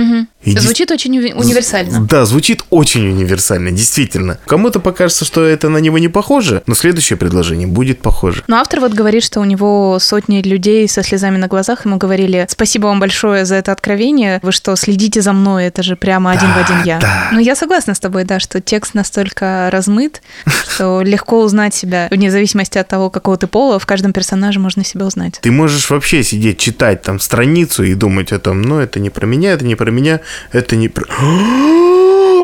[0.44, 2.04] И дес- Звучит очень уни- универсально.
[2.06, 4.38] Да, звучит очень универсально, действительно.
[4.46, 8.44] Кому-то покажется, что это на него не похоже, но следующее предложение будет похоже.
[8.46, 12.46] Но автор вот говорит, что у него сотни людей со слезами на глазах ему говорили
[12.48, 14.38] «Спасибо вам большое за это откровение.
[14.42, 15.64] Вы что, следите за мной?
[15.66, 16.98] Это же прямо один в один я».
[17.00, 17.28] да.
[17.32, 20.22] Ну, я согласна с тобой, да, что текст настолько размыт,
[20.74, 22.08] что легко узнать себя.
[22.10, 25.38] Вне зависимости от того, какого ты пола, в каждом персонаже можно себя узнать.
[25.40, 29.26] Ты можешь вообще сидеть, читать там страницу и думать о том, ну, это не про
[29.26, 30.20] меня, это не про меня,
[30.52, 31.06] это не про...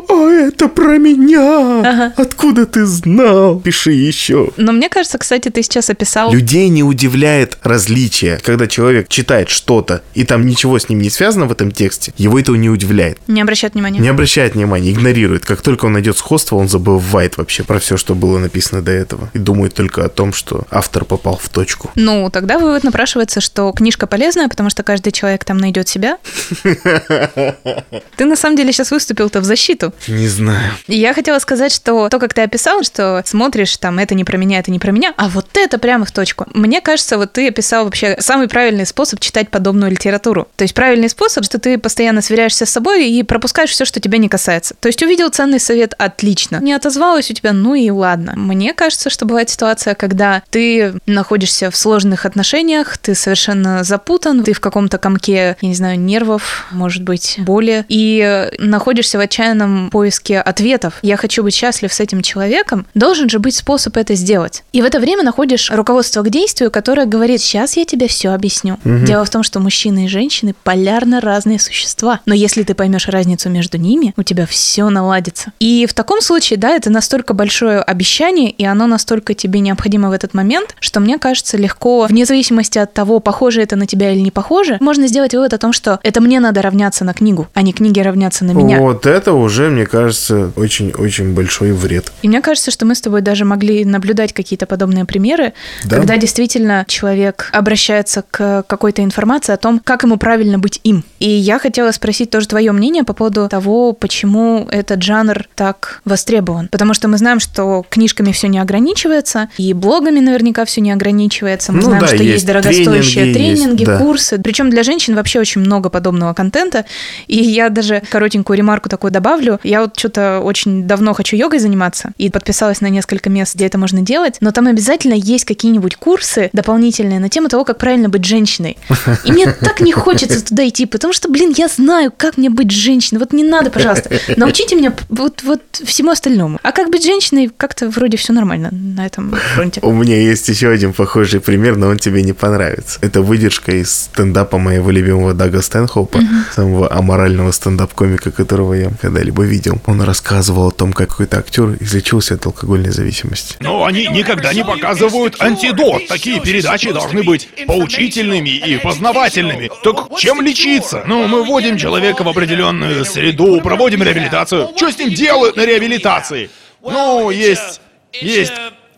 [0.07, 1.79] А это про меня!
[1.79, 2.13] Ага.
[2.15, 3.59] Откуда ты знал?
[3.59, 4.51] Пиши еще.
[4.57, 6.31] Но мне кажется, кстати, ты сейчас описал...
[6.31, 8.39] Людей не удивляет различие.
[8.43, 12.39] Когда человек читает что-то, и там ничего с ним не связано в этом тексте, его
[12.39, 13.17] этого не удивляет.
[13.27, 13.99] Не обращать внимания.
[13.99, 15.45] Не обращает внимания, игнорирует.
[15.45, 19.29] Как только он найдет сходство, он забывает вообще про все, что было написано до этого.
[19.33, 21.91] И думает только о том, что автор попал в точку.
[21.95, 26.17] Ну, тогда вывод напрашивается, что книжка полезная, потому что каждый человек там найдет себя.
[26.63, 29.93] Ты на самом деле сейчас выступил-то в защиту.
[30.07, 30.71] Не знаю.
[30.87, 34.37] И я хотела сказать, что то, как ты описал, что смотришь, там, это не про
[34.37, 36.45] меня, это не про меня, а вот это прямо в точку.
[36.53, 40.47] Мне кажется, вот ты описал вообще самый правильный способ читать подобную литературу.
[40.55, 44.17] То есть правильный способ, что ты постоянно сверяешься с собой и пропускаешь все, что тебя
[44.17, 44.75] не касается.
[44.79, 46.59] То есть увидел ценный совет, отлично.
[46.61, 48.33] Не отозвалась у тебя, ну и ладно.
[48.35, 53.44] Мне кажется, что бывает ситуация, когда ты находишься в сложных отношениях, ты совершенно
[53.81, 59.21] запутан, ты в каком-то комке, я не знаю, нервов, может быть, боли, и находишься в
[59.21, 60.99] отчаянном поиске ответов.
[61.01, 62.85] Я хочу быть счастлив с этим человеком.
[62.93, 64.63] Должен же быть способ это сделать.
[64.73, 68.77] И в это время находишь руководство к действию, которое говорит, сейчас я тебе все объясню.
[68.83, 72.19] Дело в том, что мужчины и женщины полярно разные существа.
[72.25, 75.51] Но если ты поймешь разницу между ними, у тебя все наладится.
[75.59, 80.11] И в таком случае, да, это настолько большое обещание, и оно настолько тебе необходимо в
[80.11, 84.21] этот момент, что мне кажется легко, вне зависимости от того, похоже это на тебя или
[84.21, 87.63] не похоже, можно сделать вывод о том, что это мне надо равняться на книгу, а
[87.63, 88.79] не книге равняться на меня.
[88.79, 92.13] Вот это уже, мне кажется, очень-очень большой вред.
[92.21, 95.51] И мне кажется, что мы с тобой даже могли наблюдать какие-то подобные примеры,
[95.83, 95.97] Да.
[95.97, 101.03] когда действительно человек обращается к какой-то информации о том, как ему правильно быть им.
[101.19, 106.69] И я хотела спросить тоже твое мнение по поводу того, почему этот жанр так востребован.
[106.71, 111.73] Потому что мы знаем, что книжками все не ограничивается, и блогами наверняка все не ограничивается.
[111.73, 113.97] Мы Ну знаем, да, что есть, есть дорогостоящие тренинги, есть, тренинги, да.
[113.97, 114.39] курсы.
[114.39, 116.85] Причем для женщин вообще очень много подобного контента.
[117.27, 119.59] И я даже коротенькую ремарку такую добавлю.
[119.63, 123.77] Я вот что-то очень давно хочу йогой заниматься и подписалась на несколько мест, где это
[123.77, 128.25] можно делать, но там обязательно есть какие-нибудь курсы дополнительные на тему того, как правильно быть
[128.25, 128.77] женщиной.
[129.23, 132.71] И мне так не хочется туда идти, потому что, блин, я знаю, как мне быть
[132.71, 133.19] женщиной.
[133.19, 134.09] Вот не надо, пожалуйста.
[134.35, 136.59] Научите меня вот, вот всему остальному.
[136.63, 139.79] А как быть женщиной, как-то вроде все нормально на этом фронте.
[139.81, 142.99] У меня есть еще один похожий пример, но он тебе не понравится.
[143.01, 146.19] Это выдержка из стендапа моего любимого Дага Стэнхоупа,
[146.53, 149.81] самого аморального стендап-комика, которого я когда-либо видел.
[149.85, 153.55] Он рассказывал о том, как какой-то актер излечился от алкогольной зависимости.
[153.59, 156.07] Но они никогда не показывают антидот.
[156.07, 159.69] Такие передачи должны быть поучительными и познавательными.
[159.83, 161.03] Так чем лечиться?
[161.07, 164.69] Ну, мы вводим человека в определенную среду, проводим реабилитацию.
[164.75, 166.49] Что с ним делают на реабилитации?
[166.81, 167.81] Ну, есть...
[168.11, 168.53] есть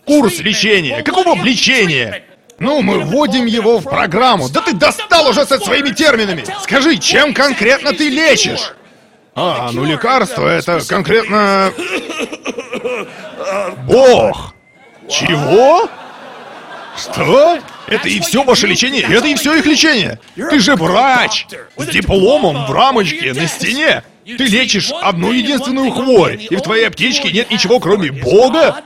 [0.05, 1.03] курс лечения.
[1.03, 2.24] Какого лечения?
[2.60, 4.49] Ну, мы вводим его в программу.
[4.49, 6.43] Да ты достал уже со своими терминами.
[6.62, 8.74] Скажи, чем конкретно ты лечишь?
[9.36, 11.72] А, ну лекарство это конкретно...
[13.88, 14.55] Бог!
[15.08, 15.88] Чего?
[16.97, 17.60] Что?
[17.86, 19.03] Это и все ваше лечение?
[19.03, 20.20] Это и все их лечение?
[20.36, 21.45] Ты же врач!
[21.78, 24.03] С дипломом в рамочке на стене!
[24.26, 28.82] Ты лечишь одну единственную хворь, и в твоей аптечке нет ничего, кроме Бога?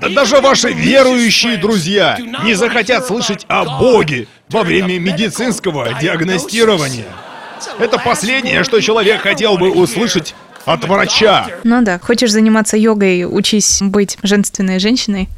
[0.00, 7.06] Да даже ваши верующие друзья не захотят слышать о Боге во время медицинского диагностирования.
[7.78, 10.34] Это последнее, что человек хотел бы услышать
[10.68, 11.46] от врача.
[11.64, 15.28] Ну да, хочешь заниматься йогой, учись быть женственной женщиной.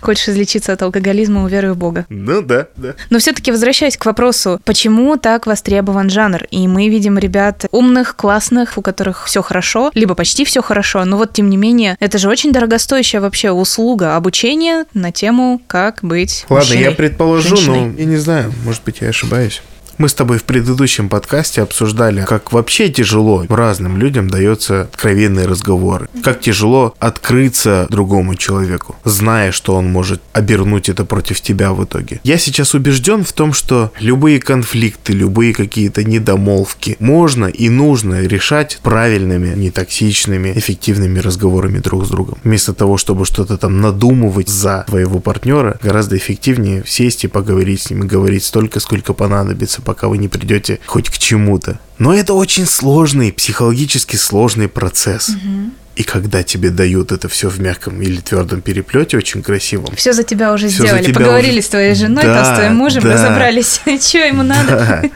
[0.00, 2.06] Хочешь излечиться от алкоголизма, уверуй в Бога.
[2.08, 2.94] Ну да, да.
[3.10, 6.44] Но все-таки возвращаясь к вопросу, почему так востребован жанр?
[6.50, 11.16] И мы видим ребят умных, классных, у которых все хорошо, либо почти все хорошо, но
[11.18, 16.46] вот тем не менее, это же очень дорогостоящая вообще услуга обучения на тему, как быть
[16.48, 17.86] Ладно, мужчиной, я предположу, женщиной.
[17.92, 19.62] но я не знаю, может быть, я ошибаюсь.
[19.96, 26.08] Мы с тобой в предыдущем подкасте обсуждали, как вообще тяжело разным людям дается откровенные разговоры.
[26.22, 32.20] Как тяжело открыться другому человеку, зная, что он может обернуть это против тебя в итоге.
[32.24, 38.80] Я сейчас убежден в том, что любые конфликты, любые какие-то недомолвки можно и нужно решать
[38.82, 42.38] правильными, нетоксичными, эффективными разговорами друг с другом.
[42.42, 47.90] Вместо того, чтобы что-то там надумывать за твоего партнера, гораздо эффективнее сесть и поговорить с
[47.90, 51.78] ним и говорить столько, сколько понадобится, пока вы не придете хоть к чему-то.
[51.98, 55.30] Но это очень сложный, психологически сложный процесс.
[55.30, 55.70] Угу.
[55.96, 59.94] И когда тебе дают это все в мягком или твердом переплете, очень красивом.
[59.94, 61.04] Все за тебя уже все сделали.
[61.04, 61.62] Тебя Поговорили уже...
[61.62, 65.10] с твоей женой, да, там, с твоим мужем, да, разобрались, что ему надо.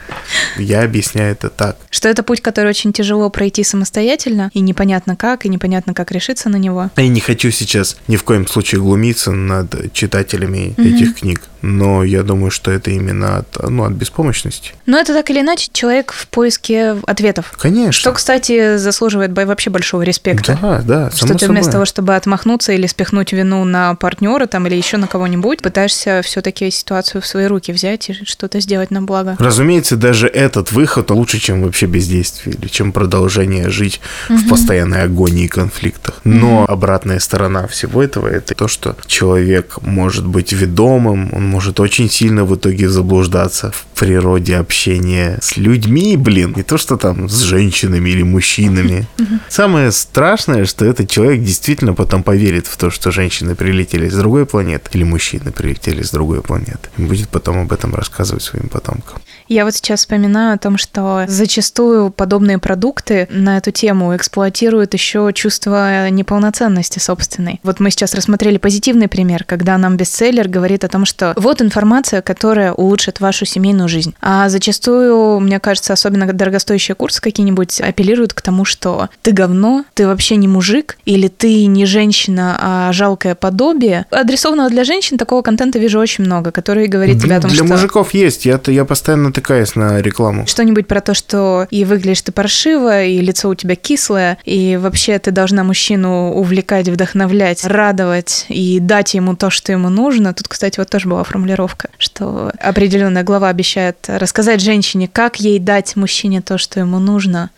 [0.57, 1.77] Я объясняю это так.
[1.89, 6.49] Что это путь, который очень тяжело пройти самостоятельно, и непонятно как, и непонятно, как решиться
[6.49, 6.89] на него.
[6.95, 12.23] Я не хочу сейчас ни в коем случае глумиться над читателями этих книг, но я
[12.23, 14.71] думаю, что это именно от, ну, от беспомощности.
[14.85, 17.53] Но это так или иначе человек в поиске ответов.
[17.57, 17.99] Конечно.
[17.99, 20.57] Что, кстати, заслуживает вообще большого респекта.
[20.61, 24.75] Да, да, Что ты вместо того, чтобы отмахнуться или спихнуть вину на партнера там или
[24.75, 29.35] еще на кого-нибудь, пытаешься все-таки ситуацию в свои руки взять и что-то сделать на благо.
[29.39, 34.37] Разумеется, даже этот выход лучше, чем вообще бездействие или чем продолжение жить угу.
[34.37, 36.21] в постоянной агонии и конфликтах.
[36.23, 36.71] Но угу.
[36.71, 42.45] обратная сторона всего этого это то, что человек может быть ведомым, он может очень сильно
[42.45, 48.09] в итоге заблуждаться в природе общения с людьми, блин, не то что там с женщинами
[48.09, 49.07] или мужчинами.
[49.47, 54.45] Самое страшное, что этот человек действительно потом поверит в то, что женщины прилетели с другой
[54.45, 56.89] планеты или мужчины прилетели с другой планеты.
[56.97, 59.21] И будет потом об этом рассказывать своим потомкам.
[59.47, 65.31] Я вот сейчас вспоминаю о том, что зачастую подобные продукты на эту тему эксплуатируют еще
[65.33, 67.61] чувство неполноценности собственной.
[67.63, 72.21] Вот мы сейчас рассмотрели позитивный пример, когда нам бестселлер говорит о том, что вот информация,
[72.21, 74.13] которая улучшит вашу семейную жизнь.
[74.21, 80.07] А зачастую, мне кажется, особенно дорогостоящие курсы какие-нибудь апеллируют к тому, что ты говно, ты
[80.07, 84.05] вообще не мужик, или ты не женщина, а жалкое подобие.
[84.09, 87.65] Адресованного для женщин такого контента вижу очень много, который говорит тебе о том, для что...
[87.65, 90.47] Для мужиков есть, я, я постоянно натыкаюсь на рекламу.
[90.47, 95.19] Что-нибудь про то, что и выглядишь ты паршиво, и лицо у тебя кислое, и вообще
[95.19, 100.33] ты должна мужчину увлекать, вдохновлять, радовать и дать ему то, что ему нужно.
[100.33, 105.95] Тут, кстати, вот тоже была формулировка, что определенная глава обещает рассказать женщине, как ей дать
[105.95, 107.49] мужчине то, что ему нужно,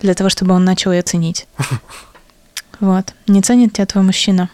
[0.00, 1.46] для того, чтобы он начал ее ценить.
[2.80, 3.12] Вот.
[3.26, 4.50] Не ценит тебя твой мужчина.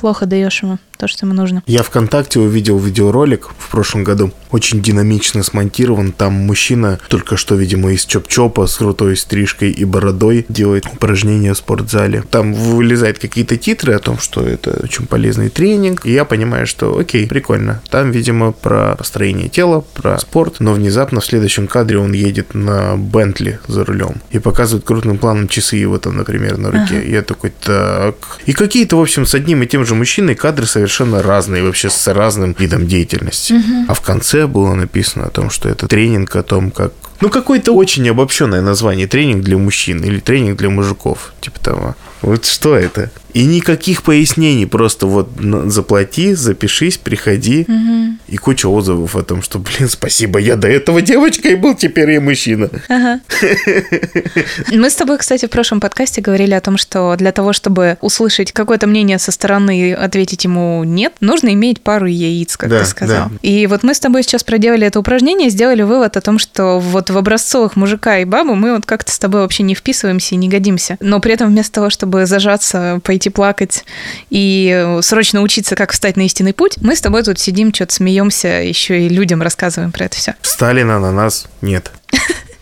[0.00, 1.62] Плохо даешь ему то, что ему нужно.
[1.66, 6.12] Я ВКонтакте увидел видеоролик в прошлом году, очень динамично смонтирован.
[6.12, 11.56] Там мужчина, только что, видимо, из чоп-чопа с крутой стрижкой и бородой, делает упражнения в
[11.56, 12.22] спортзале.
[12.30, 16.04] Там вылезают какие-то титры о том, что это очень полезный тренинг.
[16.04, 17.80] И я понимаю, что окей, прикольно.
[17.88, 20.56] Там, видимо, про построение тела, про спорт.
[20.60, 25.48] Но внезапно в следующем кадре он едет на Бентли за рулем и показывает крупным планом
[25.48, 26.98] часы его там, например, на руке.
[26.98, 27.08] Ага.
[27.08, 28.16] Я такой, так.
[28.44, 31.90] И какие-то, в общем, с одним и тем же мужчиной кадры совершенно совершенно разные, вообще
[31.90, 33.54] с разным видом деятельности.
[33.54, 33.84] Угу.
[33.88, 37.72] А в конце было написано о том, что это тренинг о том, как ну, какое-то
[37.72, 39.06] очень обобщенное название.
[39.06, 41.34] Тренинг для мужчин или тренинг для мужиков.
[41.42, 41.94] Типа того.
[42.22, 43.10] Вот что это?
[43.34, 45.30] И никаких пояснений, просто вот
[45.66, 47.66] заплати, запишись, приходи.
[47.68, 48.18] Угу.
[48.28, 52.20] И куча отзывов о том, что, блин, спасибо, я до этого девочкой был, теперь я
[52.20, 52.70] мужчина.
[52.88, 53.20] Ага.
[54.72, 58.52] Мы с тобой, кстати, в прошлом подкасте говорили о том, что для того, чтобы услышать
[58.52, 63.28] какое-то мнение со стороны ответить ему нет, нужно иметь пару яиц, как да, ты сказал.
[63.30, 63.36] Да.
[63.42, 67.10] И вот мы с тобой сейчас проделали это упражнение, сделали вывод о том, что вот
[67.10, 70.48] в образцовых мужика и бабу мы вот как-то с тобой вообще не вписываемся и не
[70.48, 70.96] годимся.
[71.00, 73.84] Но при этом вместо того, чтобы зажаться, пойти плакать
[74.30, 78.48] и срочно учиться, как встать на истинный путь, мы с тобой тут сидим, что-то смеемся,
[78.48, 80.34] еще и людям рассказываем про это все.
[80.42, 81.90] Сталина на нас нет.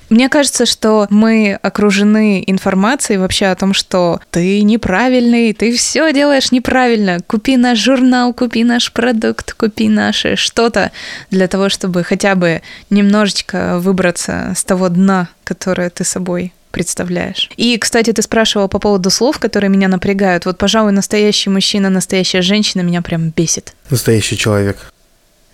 [0.09, 6.51] Мне кажется, что мы окружены информацией вообще о том, что ты неправильный, ты все делаешь
[6.51, 7.19] неправильно.
[7.27, 10.93] Купи наш журнал, купи наш продукт, купи наше что-то
[11.31, 17.51] для того, чтобы хотя бы немножечко выбраться с того дна, которое ты собой представляешь.
[17.57, 20.47] И, кстати, ты спрашивал по поводу слов, которые меня напрягают.
[20.47, 23.75] Вот, пожалуй, настоящий мужчина, настоящая женщина меня прям бесит.
[23.91, 24.93] Настоящий человек.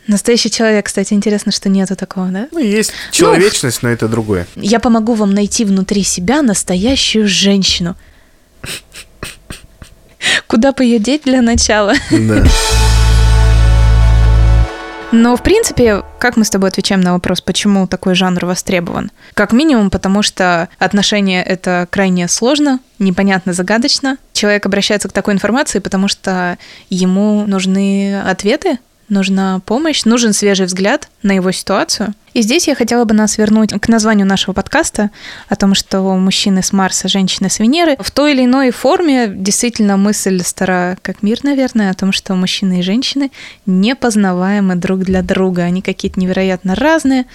[0.07, 2.49] Настоящий человек, кстати, интересно, что нету такого, да?
[2.53, 4.47] Ну, есть человечность, ну, но это другое.
[4.55, 7.97] Я помогу вам найти внутри себя настоящую женщину.
[10.47, 11.95] Куда бы ее деть для начала?
[12.11, 12.45] Да.
[15.17, 19.13] Но, в принципе, как мы с тобой отвечаем на вопрос, почему такой жанр востребован?
[19.35, 24.19] Как минимум, потому что отношения— это крайне сложно, непонятно, загадочно.
[24.33, 26.59] Человек обращается к такой информации, потому что
[26.91, 32.15] ему нужны ответы нужна помощь, нужен свежий взгляд на его ситуацию.
[32.33, 35.11] И здесь я хотела бы нас вернуть к названию нашего подкаста
[35.49, 37.97] о том, что мужчины с Марса, женщины с Венеры.
[38.01, 42.81] В той или иной форме действительно мысль стара как мир, наверное, о том, что мужчины
[42.81, 43.31] и женщины
[43.67, 45.63] непознаваемы друг для друга.
[45.63, 47.27] Они какие-то невероятно разные,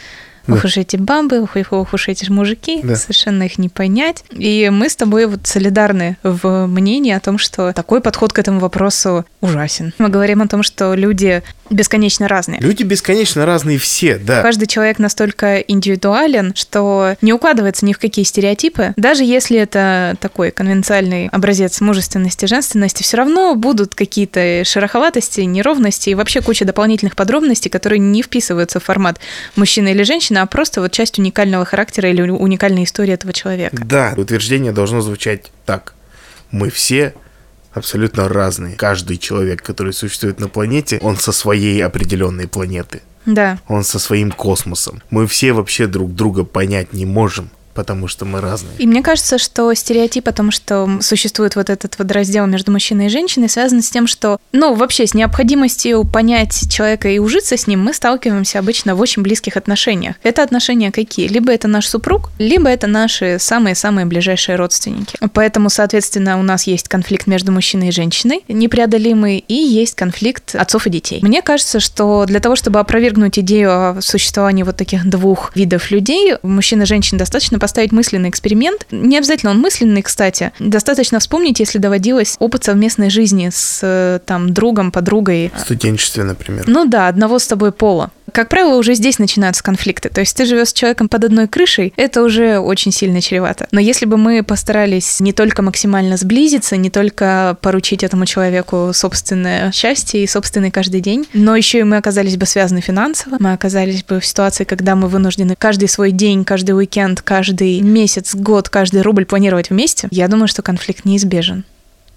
[0.48, 0.56] Да.
[0.56, 2.96] Ох уж эти бабы, ох, ох, уж эти мужики, Да.
[2.96, 4.24] совершенно их не понять.
[4.32, 8.60] И мы с тобой вот солидарны в мнении о том, что такой подход к этому
[8.60, 9.94] вопросу ужасен.
[10.00, 12.60] Мы говорим о том, что люди бесконечно разные.
[12.60, 14.42] Люди бесконечно разные все, да.
[14.42, 18.94] Каждый человек настолько индивидуален, что не укладывается ни в какие стереотипы.
[18.96, 26.16] Даже если это такой конвенциальный образец мужественности, женственности, все равно будут какие-то шероховатости, неровности и
[26.16, 29.20] вообще куча дополнительных подробностей, которые не вписываются в формат
[29.56, 33.78] мужчина или женщина, а просто вот часть уникального характера или уникальной истории этого человека.
[33.84, 35.94] Да, утверждение должно звучать так.
[36.52, 37.14] Мы все
[37.74, 38.76] абсолютно разные.
[38.76, 43.02] Каждый человек, который существует на планете, он со своей определенной планеты.
[43.26, 43.60] Да.
[43.68, 45.02] Он со своим космосом.
[45.10, 47.50] Мы все вообще друг друга понять не можем,
[47.80, 48.74] потому что мы разные.
[48.78, 53.06] И мне кажется, что стереотип о том, что существует вот этот вот раздел между мужчиной
[53.06, 57.68] и женщиной, связан с тем, что, ну, вообще с необходимостью понять человека и ужиться с
[57.68, 60.18] ним мы сталкиваемся обычно в очень близких отношениях.
[60.24, 61.30] Это отношения какие?
[61.30, 65.18] Либо это наш супруг, либо это наши самые-самые ближайшие родственники.
[65.32, 70.86] Поэтому, соответственно, у нас есть конфликт между мужчиной и женщиной, непреодолимый, и есть конфликт отцов
[70.86, 71.20] и детей.
[71.22, 76.34] Мне кажется, что для того, чтобы опровергнуть идею о существовании вот таких двух видов людей,
[76.44, 78.88] мужчин и женщин достаточно поставить мысленный эксперимент.
[78.90, 80.52] Не обязательно он мысленный, кстати.
[80.58, 85.52] Достаточно вспомнить, если доводилось опыт совместной жизни с э, там другом, подругой.
[85.56, 86.64] В студенчестве, например.
[86.66, 88.10] Ну да, одного с тобой пола.
[88.32, 90.10] Как правило, уже здесь начинаются конфликты.
[90.10, 93.68] То есть ты живешь с человеком под одной крышей, это уже очень сильно чревато.
[93.72, 99.72] Но если бы мы постарались не только максимально сблизиться, не только поручить этому человеку собственное
[99.72, 104.04] счастье и собственный каждый день, но еще и мы оказались бы связаны финансово, мы оказались
[104.04, 109.02] бы в ситуации, когда мы вынуждены каждый свой день, каждый уикенд, каждый месяц, год, каждый
[109.02, 111.64] рубль планировать вместе, я думаю, что конфликт неизбежен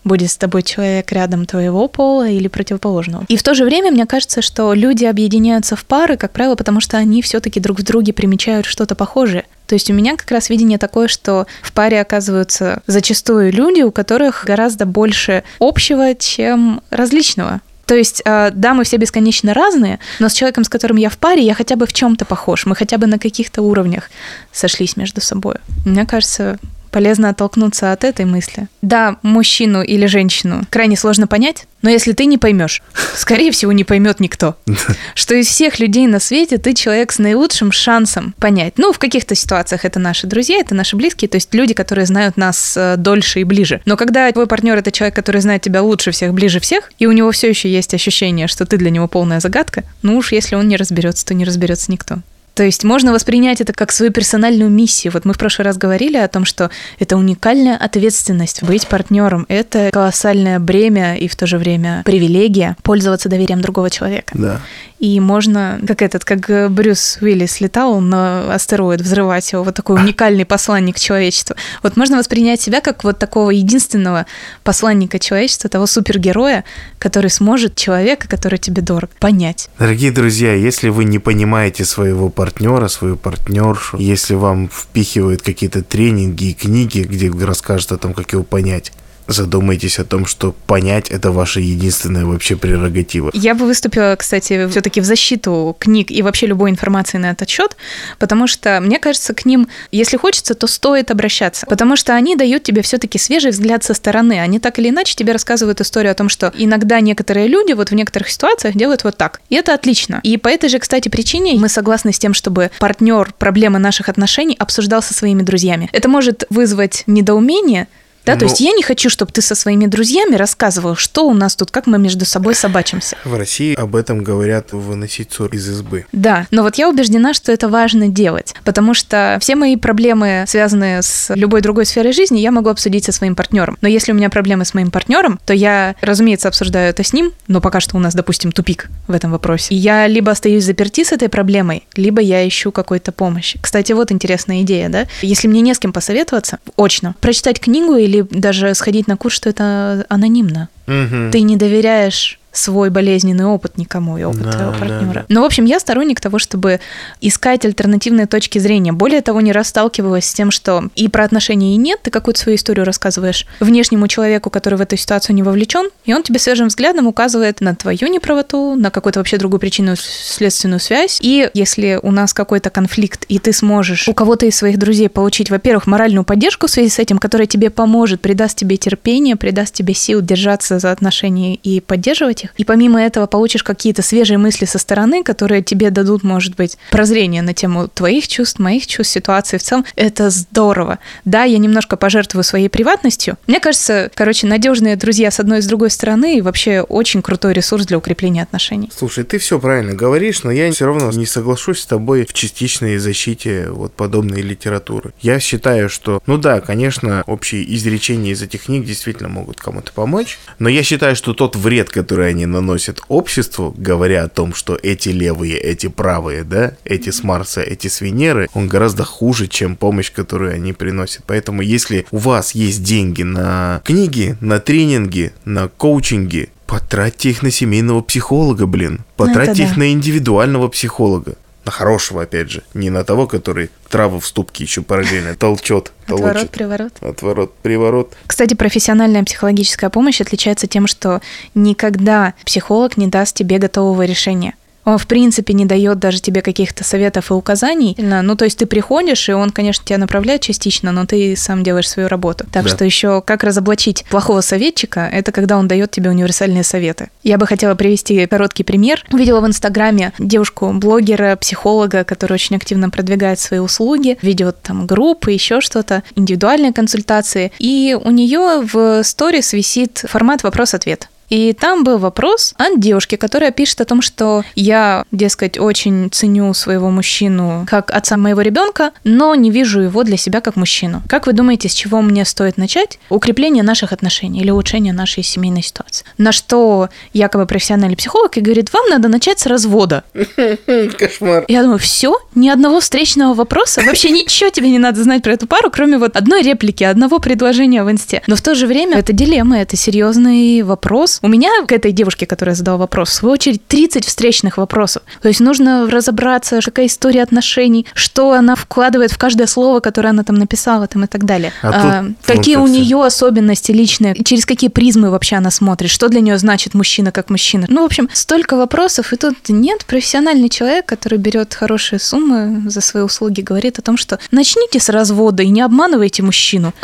[0.05, 3.25] будет с тобой человек рядом твоего пола или противоположного.
[3.29, 6.81] И в то же время мне кажется, что люди объединяются в пары, как правило, потому
[6.81, 9.45] что они все-таки друг в друге примечают что-то похожее.
[9.67, 13.91] То есть у меня как раз видение такое, что в паре оказываются зачастую люди, у
[13.91, 17.61] которых гораздо больше общего, чем различного.
[17.87, 21.19] То есть, э, да, мы все бесконечно разные, но с человеком, с которым я в
[21.19, 22.65] паре, я хотя бы в чем-то похож.
[22.65, 24.11] Мы хотя бы на каких-то уровнях
[24.53, 25.57] сошлись между собой.
[25.85, 26.59] Мне кажется,
[26.93, 28.69] полезно оттолкнуться от этой мысли.
[28.83, 32.83] Да, мужчину или женщину крайне сложно понять, но если ты не поймешь,
[33.17, 34.57] скорее всего, не поймет никто.
[35.15, 38.75] Что из всех людей на свете ты человек с наилучшим шансом понять.
[38.77, 42.37] Ну, в каких-то ситуациях это наши друзья, это наши близкие, то есть люди, которые знают
[42.37, 43.81] нас э, дольше и ближе.
[43.87, 47.13] Но когда твой партнер это человек, который знает тебя лучше всех, ближе всех, и у
[47.13, 50.69] него все еще есть ощущение, что ты для него полная загадка, ну уж если он
[50.69, 52.19] не разберется, то не разберется никто.
[52.55, 55.13] То есть можно воспринять это как свою персональную миссию.
[55.13, 59.47] Вот мы в прошлый раз говорили о том, что это уникальная ответственность быть партнером.
[59.49, 64.33] Это колоссальное бремя и в то же время привилегия пользоваться доверием другого человека.
[64.35, 64.61] Да.
[65.03, 70.01] И можно, как этот, как э, Брюс Уиллис летал на астероид, взрывать его, вот такой
[70.01, 71.57] уникальный посланник человечества.
[71.83, 74.27] Вот можно воспринять себя как вот такого единственного
[74.63, 76.63] посланника человечества, того супергероя,
[77.01, 79.69] который сможет человека, который тебе дорог, понять.
[79.77, 82.43] Дорогие друзья, если вы не понимаете своего партнера,
[82.89, 88.43] свою партнершу, если вам впихивают какие-то тренинги и книги, где расскажут о том, как его
[88.43, 88.93] понять,
[89.33, 93.31] задумайтесь о том, что понять это ваша единственная вообще прерогатива.
[93.35, 97.77] Я бы выступила, кстати, все-таки в защиту книг и вообще любой информации на этот счет,
[98.19, 102.63] потому что, мне кажется, к ним, если хочется, то стоит обращаться, потому что они дают
[102.63, 104.41] тебе все-таки свежий взгляд со стороны.
[104.41, 107.95] Они так или иначе тебе рассказывают историю о том, что иногда некоторые люди вот в
[107.95, 109.41] некоторых ситуациях делают вот так.
[109.49, 110.21] И это отлично.
[110.23, 114.57] И по этой же, кстати, причине мы согласны с тем, чтобы партнер проблемы наших отношений
[114.59, 115.89] обсуждал со своими друзьями.
[115.93, 117.89] Это может вызвать недоумение,
[118.25, 121.35] да, то Ну- есть я не хочу, чтобы ты со своими друзьями рассказывал, что у
[121.35, 123.17] нас тут, как мы между собой собачимся.
[123.25, 126.07] В России об этом говорят выносить ссор из избы.
[126.13, 131.03] Да, но вот я убеждена, что это важно делать, потому что все мои проблемы, связанные
[131.03, 133.77] с любой другой сферой жизни, я могу обсудить со своим партнером.
[133.81, 137.33] Но если у меня проблемы с моим партнером, то я, разумеется, обсуждаю это с ним,
[137.49, 139.75] но пока что у нас, допустим, тупик в этом вопросе.
[139.75, 143.59] И я либо остаюсь заперти с этой проблемой, либо я ищу какой-то помощи.
[143.63, 145.07] Кстати, вот интересная идея, да?
[145.23, 149.49] Если мне не с кем посоветоваться, очно, прочитать книгу или даже сходить на курс, что
[149.49, 150.69] это анонимно.
[150.87, 151.31] Мгм.
[151.31, 155.13] Ты не доверяешь свой болезненный опыт никому и опыт Да, твоего партнера.
[155.15, 155.25] да.
[155.29, 156.81] Но, в общем, я сторонник того, чтобы
[157.21, 158.93] искать альтернативные точки зрения.
[158.93, 162.41] Более того, не раз сталкивалась с тем, что и про отношения и нет, ты какую-то
[162.41, 166.69] свою историю рассказываешь внешнему человеку, который в эту ситуацию не вовлечен, и он тебе свежим
[166.69, 171.19] взглядом указывает на твою неправоту, на какую-то вообще другую причину, следственную связь.
[171.23, 175.51] И если у нас какой-то конфликт, и ты сможешь у кого-то из своих друзей получить,
[175.51, 179.95] во-первых, моральную поддержку в связи с этим, которая тебе поможет, придаст тебе терпение, придаст тебе
[179.95, 182.55] сил держаться за отношения и поддерживать их.
[182.57, 187.43] И помимо этого получишь какие-то свежие мысли со стороны, которые тебе дадут, может быть, прозрение
[187.43, 189.85] на тему твоих чувств, моих чувств, ситуации в целом.
[189.97, 190.99] Это здорово.
[191.25, 193.37] Да, я немножко пожертвую своей приватностью.
[193.47, 197.53] Мне кажется, короче, надежные друзья с одной и с другой стороны и вообще очень крутой
[197.53, 198.91] ресурс для укрепления отношений.
[198.97, 202.99] Слушай, ты все правильно говоришь, но я все равно не соглашусь с тобой в частичной
[202.99, 205.13] защите вот подобной литературы.
[205.21, 210.39] Я считаю, что, ну да, конечно, общие изречения из этих книг действительно могут кому-то помочь,
[210.59, 215.11] но я считаю, что тот вред, который они наносят обществу, говоря о том, что эти
[215.11, 220.11] левые, эти правые, да, эти с Марса, эти с Венеры, он гораздо хуже, чем помощь,
[220.11, 221.23] которую они приносят.
[221.27, 227.51] Поэтому, если у вас есть деньги на книги, на тренинги, на коучинги, потратьте их на
[227.51, 229.01] семейного психолога, блин.
[229.17, 229.81] Потратьте это их да.
[229.81, 231.37] на индивидуального психолога.
[231.65, 232.63] На хорошего, опять же.
[232.75, 235.93] Не на того, который травы в ступке еще параллельно толчет.
[236.07, 236.93] Отворот, приворот.
[237.01, 238.15] Отворот, приворот.
[238.27, 241.21] Кстати, профессиональная психологическая помощь отличается тем, что
[241.55, 244.55] никогда психолог не даст тебе готового решения.
[244.85, 247.97] Он, в принципе, не дает даже тебе каких-то советов и указаний.
[247.99, 251.89] Ну, то есть ты приходишь, и он, конечно, тебя направляет частично, но ты сам делаешь
[251.89, 252.45] свою работу.
[252.51, 252.69] Так Да.
[252.71, 257.11] что еще как разоблачить плохого советчика, это когда он дает тебе универсальные советы.
[257.23, 259.05] Я бы хотела привести короткий пример.
[259.13, 265.61] Увидела в Инстаграме девушку-блогера, психолога, которая очень активно продвигает свои услуги, ведет там группы, еще
[265.61, 267.53] что-то, индивидуальные консультации.
[267.59, 271.09] И у нее в сторис висит формат вопрос-ответ.
[271.33, 276.53] И там был вопрос от девушки, которая пишет о том, что я, дескать, очень ценю
[276.53, 281.01] своего мужчину как отца моего ребенка, но не вижу его для себя как мужчину.
[281.09, 282.99] Как вы думаете, с чего мне стоит начать?
[283.09, 286.05] Укрепление наших отношений или улучшение нашей семейной ситуации.
[286.19, 290.05] На что якобы профессиональный психолог и говорит, вам надо начать с развода.
[290.99, 291.47] Кошмар.
[291.49, 295.47] Я думаю, все, ни одного встречного вопроса, вообще ничего тебе не надо знать про эту
[295.47, 298.21] пару, кроме вот одной реплики, одного предложения в инсте.
[298.27, 301.22] Но в то же время это дилемма, это серьезный вопрос.
[301.23, 305.03] У меня к этой девушке, которая задала вопрос, в свою очередь 30 встречных вопросов.
[305.23, 310.25] То есть нужно разобраться, какая история отношений, что она вкладывает в каждое слово, которое она
[310.25, 311.53] там написала там и так далее.
[311.63, 315.91] А А, тут, какие ну, у нее особенности личные, через какие призмы вообще она смотрит,
[315.91, 317.67] что для нее значит мужчина как мужчина.
[317.69, 322.81] Ну, в общем, столько вопросов, и тут нет профессиональный человек, который берет хорошие суммы за
[322.81, 326.75] свои услуги, говорит о том, что начните с развода и не обманывайте мужчину.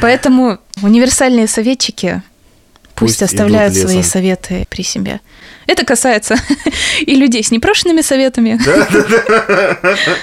[0.00, 2.22] Поэтому универсальные советчики
[2.98, 5.20] пусть, Пусть оставляют свои советы при себе.
[5.68, 6.34] Это касается
[7.00, 8.58] и людей с непрошенными советами.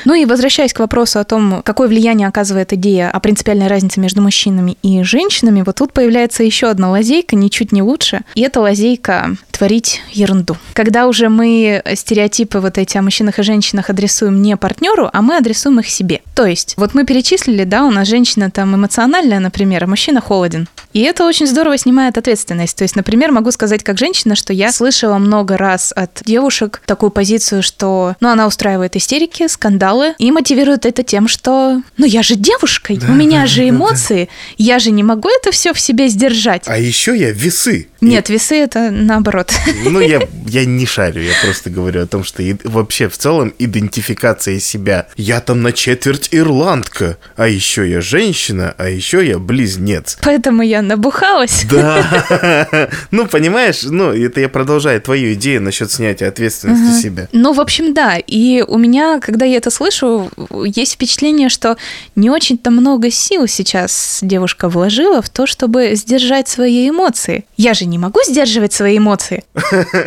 [0.04, 4.24] Ну и возвращаясь к вопросу о том, какое влияние оказывает идея о принципиальной разнице между
[4.24, 9.38] мужчинами и женщинами, вот тут появляется еще одна лазейка, ничуть не лучше, и это лазейка
[9.52, 10.58] творить ерунду.
[10.74, 15.38] Когда уже мы стереотипы вот эти о мужчинах и женщинах адресуем не партнеру, а мы
[15.38, 16.22] адресуем их себе.
[16.34, 20.68] То есть, вот мы перечислили, да, у нас женщина там эмоциональная, например, а мужчина холоден.
[20.93, 22.78] И это очень здорово снимает ответственность.
[22.78, 27.11] То есть, например, могу сказать как женщина, что я слышала много раз от девушек такую
[27.11, 32.36] позицию, что, ну, она устраивает истерики, скандалы и мотивирует это тем, что, ну, я же
[32.36, 36.63] девушка, у меня же эмоции, я же не могу это все в себе сдержать.
[36.67, 37.88] А еще я весы.
[38.10, 39.51] Нет, весы это наоборот.
[39.86, 43.53] Ну, я, я не шарю, я просто говорю о том, что и- вообще в целом
[43.60, 45.08] идентификация себя.
[45.16, 50.18] Я там на четверть ирландка, а еще я женщина, а еще я близнец.
[50.22, 51.66] Поэтому я набухалась.
[51.70, 52.89] Да.
[53.12, 57.28] Ну, понимаешь, ну, это я продолжаю твою идею насчет снятия ответственности с себя.
[57.32, 58.18] Ну, в общем, да.
[58.18, 60.30] И у меня, когда я это слышу,
[60.66, 61.78] есть впечатление, что
[62.16, 67.45] не очень-то много сил сейчас девушка вложила в то, чтобы сдержать свои эмоции.
[67.58, 69.43] Я же не могу сдерживать свои эмоции.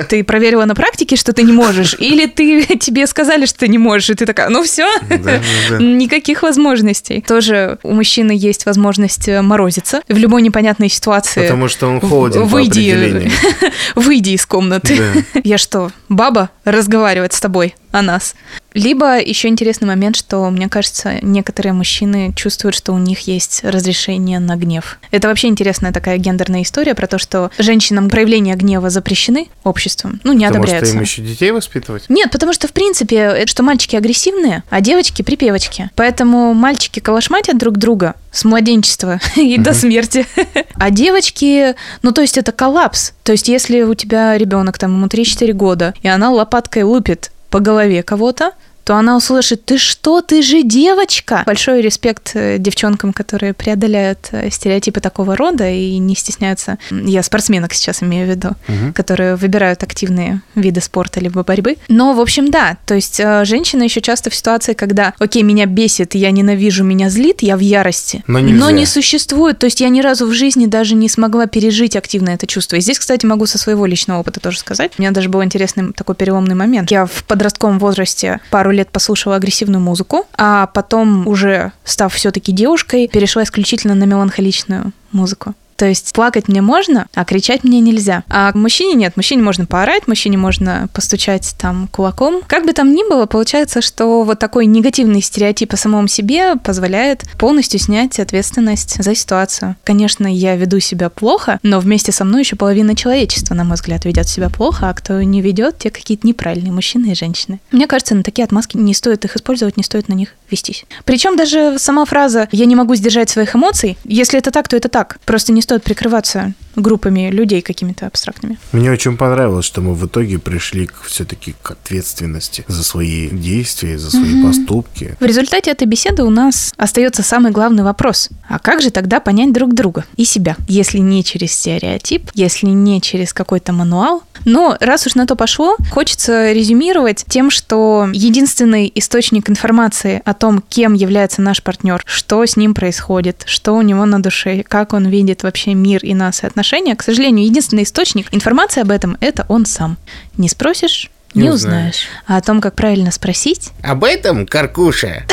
[0.09, 1.95] Ты проверила на практике, что ты не можешь?
[1.99, 5.79] Или ты тебе сказали, что ты не можешь, и ты такая, ну все, да, да.
[5.79, 7.21] никаких возможностей.
[7.27, 11.43] Тоже у мужчины есть возможность э, морозиться в любой непонятной ситуации.
[11.43, 13.31] Потому что он холоден по Выйди, определению.
[13.95, 14.97] выйди из комнаты.
[15.35, 15.41] Да.
[15.45, 18.35] Я что, баба разговаривать с тобой о нас?
[18.75, 24.39] Либо еще интересный момент, что, мне кажется, некоторые мужчины чувствуют, что у них есть разрешение
[24.39, 24.99] на гнев.
[25.11, 30.33] Это вообще интересная такая гендерная история про то, что женщинам проявления гнева запрещены обществом, ну,
[30.33, 30.91] не Потому одобряются.
[30.91, 32.05] что им еще детей воспитывать?
[32.09, 35.91] Нет, потому что, в принципе, это что мальчики агрессивные, а девочки припевочки.
[35.97, 40.27] Поэтому мальчики калашматят друг друга с младенчества и до смерти.
[40.81, 43.13] А девочки, ну, то есть это коллапс.
[43.25, 47.61] То есть если у тебя ребенок, там, ему 3-4 года, и она лопаткой лупит по
[47.61, 48.53] голове кого-то,
[48.89, 51.43] то она услышит, ты что, ты же девочка.
[51.45, 56.79] Большой респект э, девчонкам, которые преодоляют э, стереотипы такого рода и не стесняются.
[56.91, 58.49] Я спортсменок сейчас имею в виду,
[58.95, 61.77] которые выбирают активные виды спорта либо борьбы.
[61.89, 65.67] Но, в общем, да, то есть э, женщина еще часто в ситуации, когда, окей, меня
[65.67, 68.71] бесит, я ненавижу, меня злит, я в ярости, Но нельзя.
[68.71, 69.59] не существует.
[69.59, 72.77] То есть я ни разу в жизни даже не смогла пережить активно это чувство.
[72.77, 74.93] И здесь, кстати, могу со своего личного опыта тоже сказать.
[74.97, 76.91] У меня даже был интересный такой переломный момент.
[76.91, 83.09] Я в подростковом возрасте пару лет послушала агрессивную музыку, а потом уже став все-таки девушкой,
[83.09, 85.55] перешла исключительно на меланхоличную музыку.
[85.79, 88.25] То есть плакать мне можно, а кричать мне нельзя.
[88.29, 89.17] А мужчине нет.
[89.17, 92.43] Мужчине можно поорать, мужчине можно постучать там кулаком.
[92.49, 97.23] Как бы там ни было, получается, что вот такой негативный стереотип о самом себе позволяет
[97.39, 99.77] полностью снять ответственность за ситуацию.
[99.85, 104.05] Конечно, я веду себя плохо, но вместе со мной еще половина человечества, на мой взгляд,
[104.05, 107.61] ведет себя плохо, а кто не ведет, те какие-то неправильные мужчины и женщины.
[107.71, 110.85] Мне кажется, на такие отмазки не стоит их использовать, не стоит на них вестись.
[111.05, 114.89] Причем даже сама фраза «я не могу сдержать своих эмоций», если это так, то это
[114.89, 115.19] так.
[115.25, 118.59] Просто не стоит прикрываться группами людей какими-то абстрактными.
[118.73, 124.11] Мне очень понравилось, что мы в итоге пришли все-таки к ответственности за свои действия, за
[124.11, 125.17] свои поступки.
[125.21, 128.31] В результате этой беседы у нас остается самый главный вопрос.
[128.49, 130.57] А как же тогда понять друг друга и себя?
[130.69, 134.23] Если не через стереотип, если не через какой-то мануал.
[134.45, 140.63] Но раз уж на то пошло, хочется резюмировать тем, что единственный источник информации о том,
[140.67, 145.07] кем является наш партнер, что с ним происходит, что у него на душе, как он
[145.09, 149.45] видит вообще мир и нас и отношения, к сожалению, единственный источник информации об этом– это
[149.49, 149.99] он сам.
[150.39, 151.95] Не спросишь, не, Не узнаешь.
[151.97, 152.07] узнаешь.
[152.27, 155.25] А о том, как правильно спросить, Об этом, Каркуша,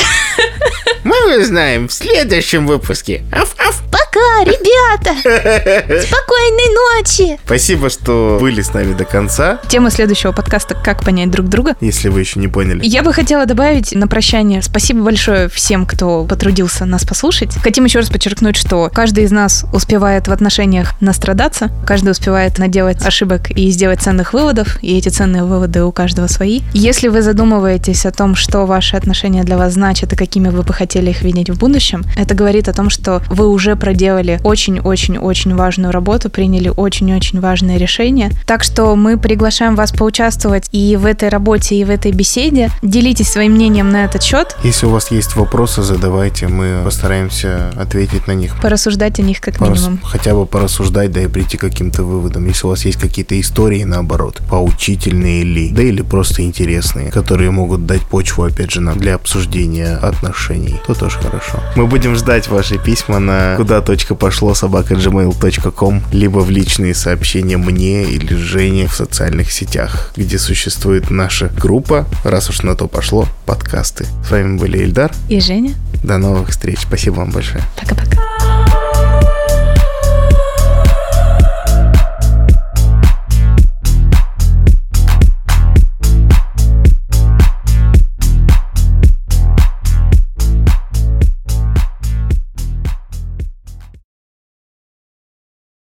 [1.04, 3.24] мы узнаем в следующем выпуске.
[3.32, 3.82] Аф-аф.
[4.16, 5.10] Пока, ребята!
[6.06, 7.38] Спокойной ночи!
[7.44, 11.74] Спасибо, что были с нами до конца, тема следующего подкаста «Как понять друг друга».
[11.82, 12.80] если вы еще не поняли.
[12.82, 17.56] Я бы хотела добавить на прощание спасибо большое всем, кто потрудился нас послушать.
[17.62, 23.04] Хотим еще раз подчеркнуть, что каждый из нас успевает в отношениях настрадаться, каждый успевает наделать
[23.04, 26.62] ошибок и сделать ценных выводов, и эти ценные выводы у каждого свои.
[26.72, 30.72] Если вы задумываетесь о том, что ваши отношения для вас значат и какими вы бы
[30.72, 35.92] хотели их видеть в будущем, это говорит о том, что вы уже проделали очень-очень-очень важную
[35.92, 38.30] работу, приняли очень-очень важное решение.
[38.46, 42.70] Так что мы приглашаем вас поучаствовать и в этой работе, и в этой беседе.
[42.82, 48.26] Делитесь своим мнением на этот счет, Если у вас есть вопросы, задавайте, мы постараемся ответить
[48.26, 48.60] на них.
[48.60, 50.00] порассуждать о них как Порас- минимум.
[50.02, 52.46] Хотя бы порассуждать, да и прийти к каким-то выводам.
[52.46, 57.86] Если у вас есть какие-то истории, наоборот, поучительные ли, да или просто интересные, которые могут
[57.86, 61.60] дать почву, опять же, нам для обсуждения отношений, то тоже хорошо.
[61.76, 67.56] Мы будем ждать ваши письма на куда точка пошло собака gmail.com, либо в личные сообщения
[67.56, 73.26] мне или Жене в социальных сетях, где существует наша группа, раз уж на то пошло,
[73.46, 74.06] подкасты.
[74.26, 75.12] С вами были Ильдар.
[75.28, 75.74] И Женя.
[76.02, 76.78] До новых встреч.
[76.82, 77.62] Спасибо вам большое.
[77.80, 78.85] Пока-пока.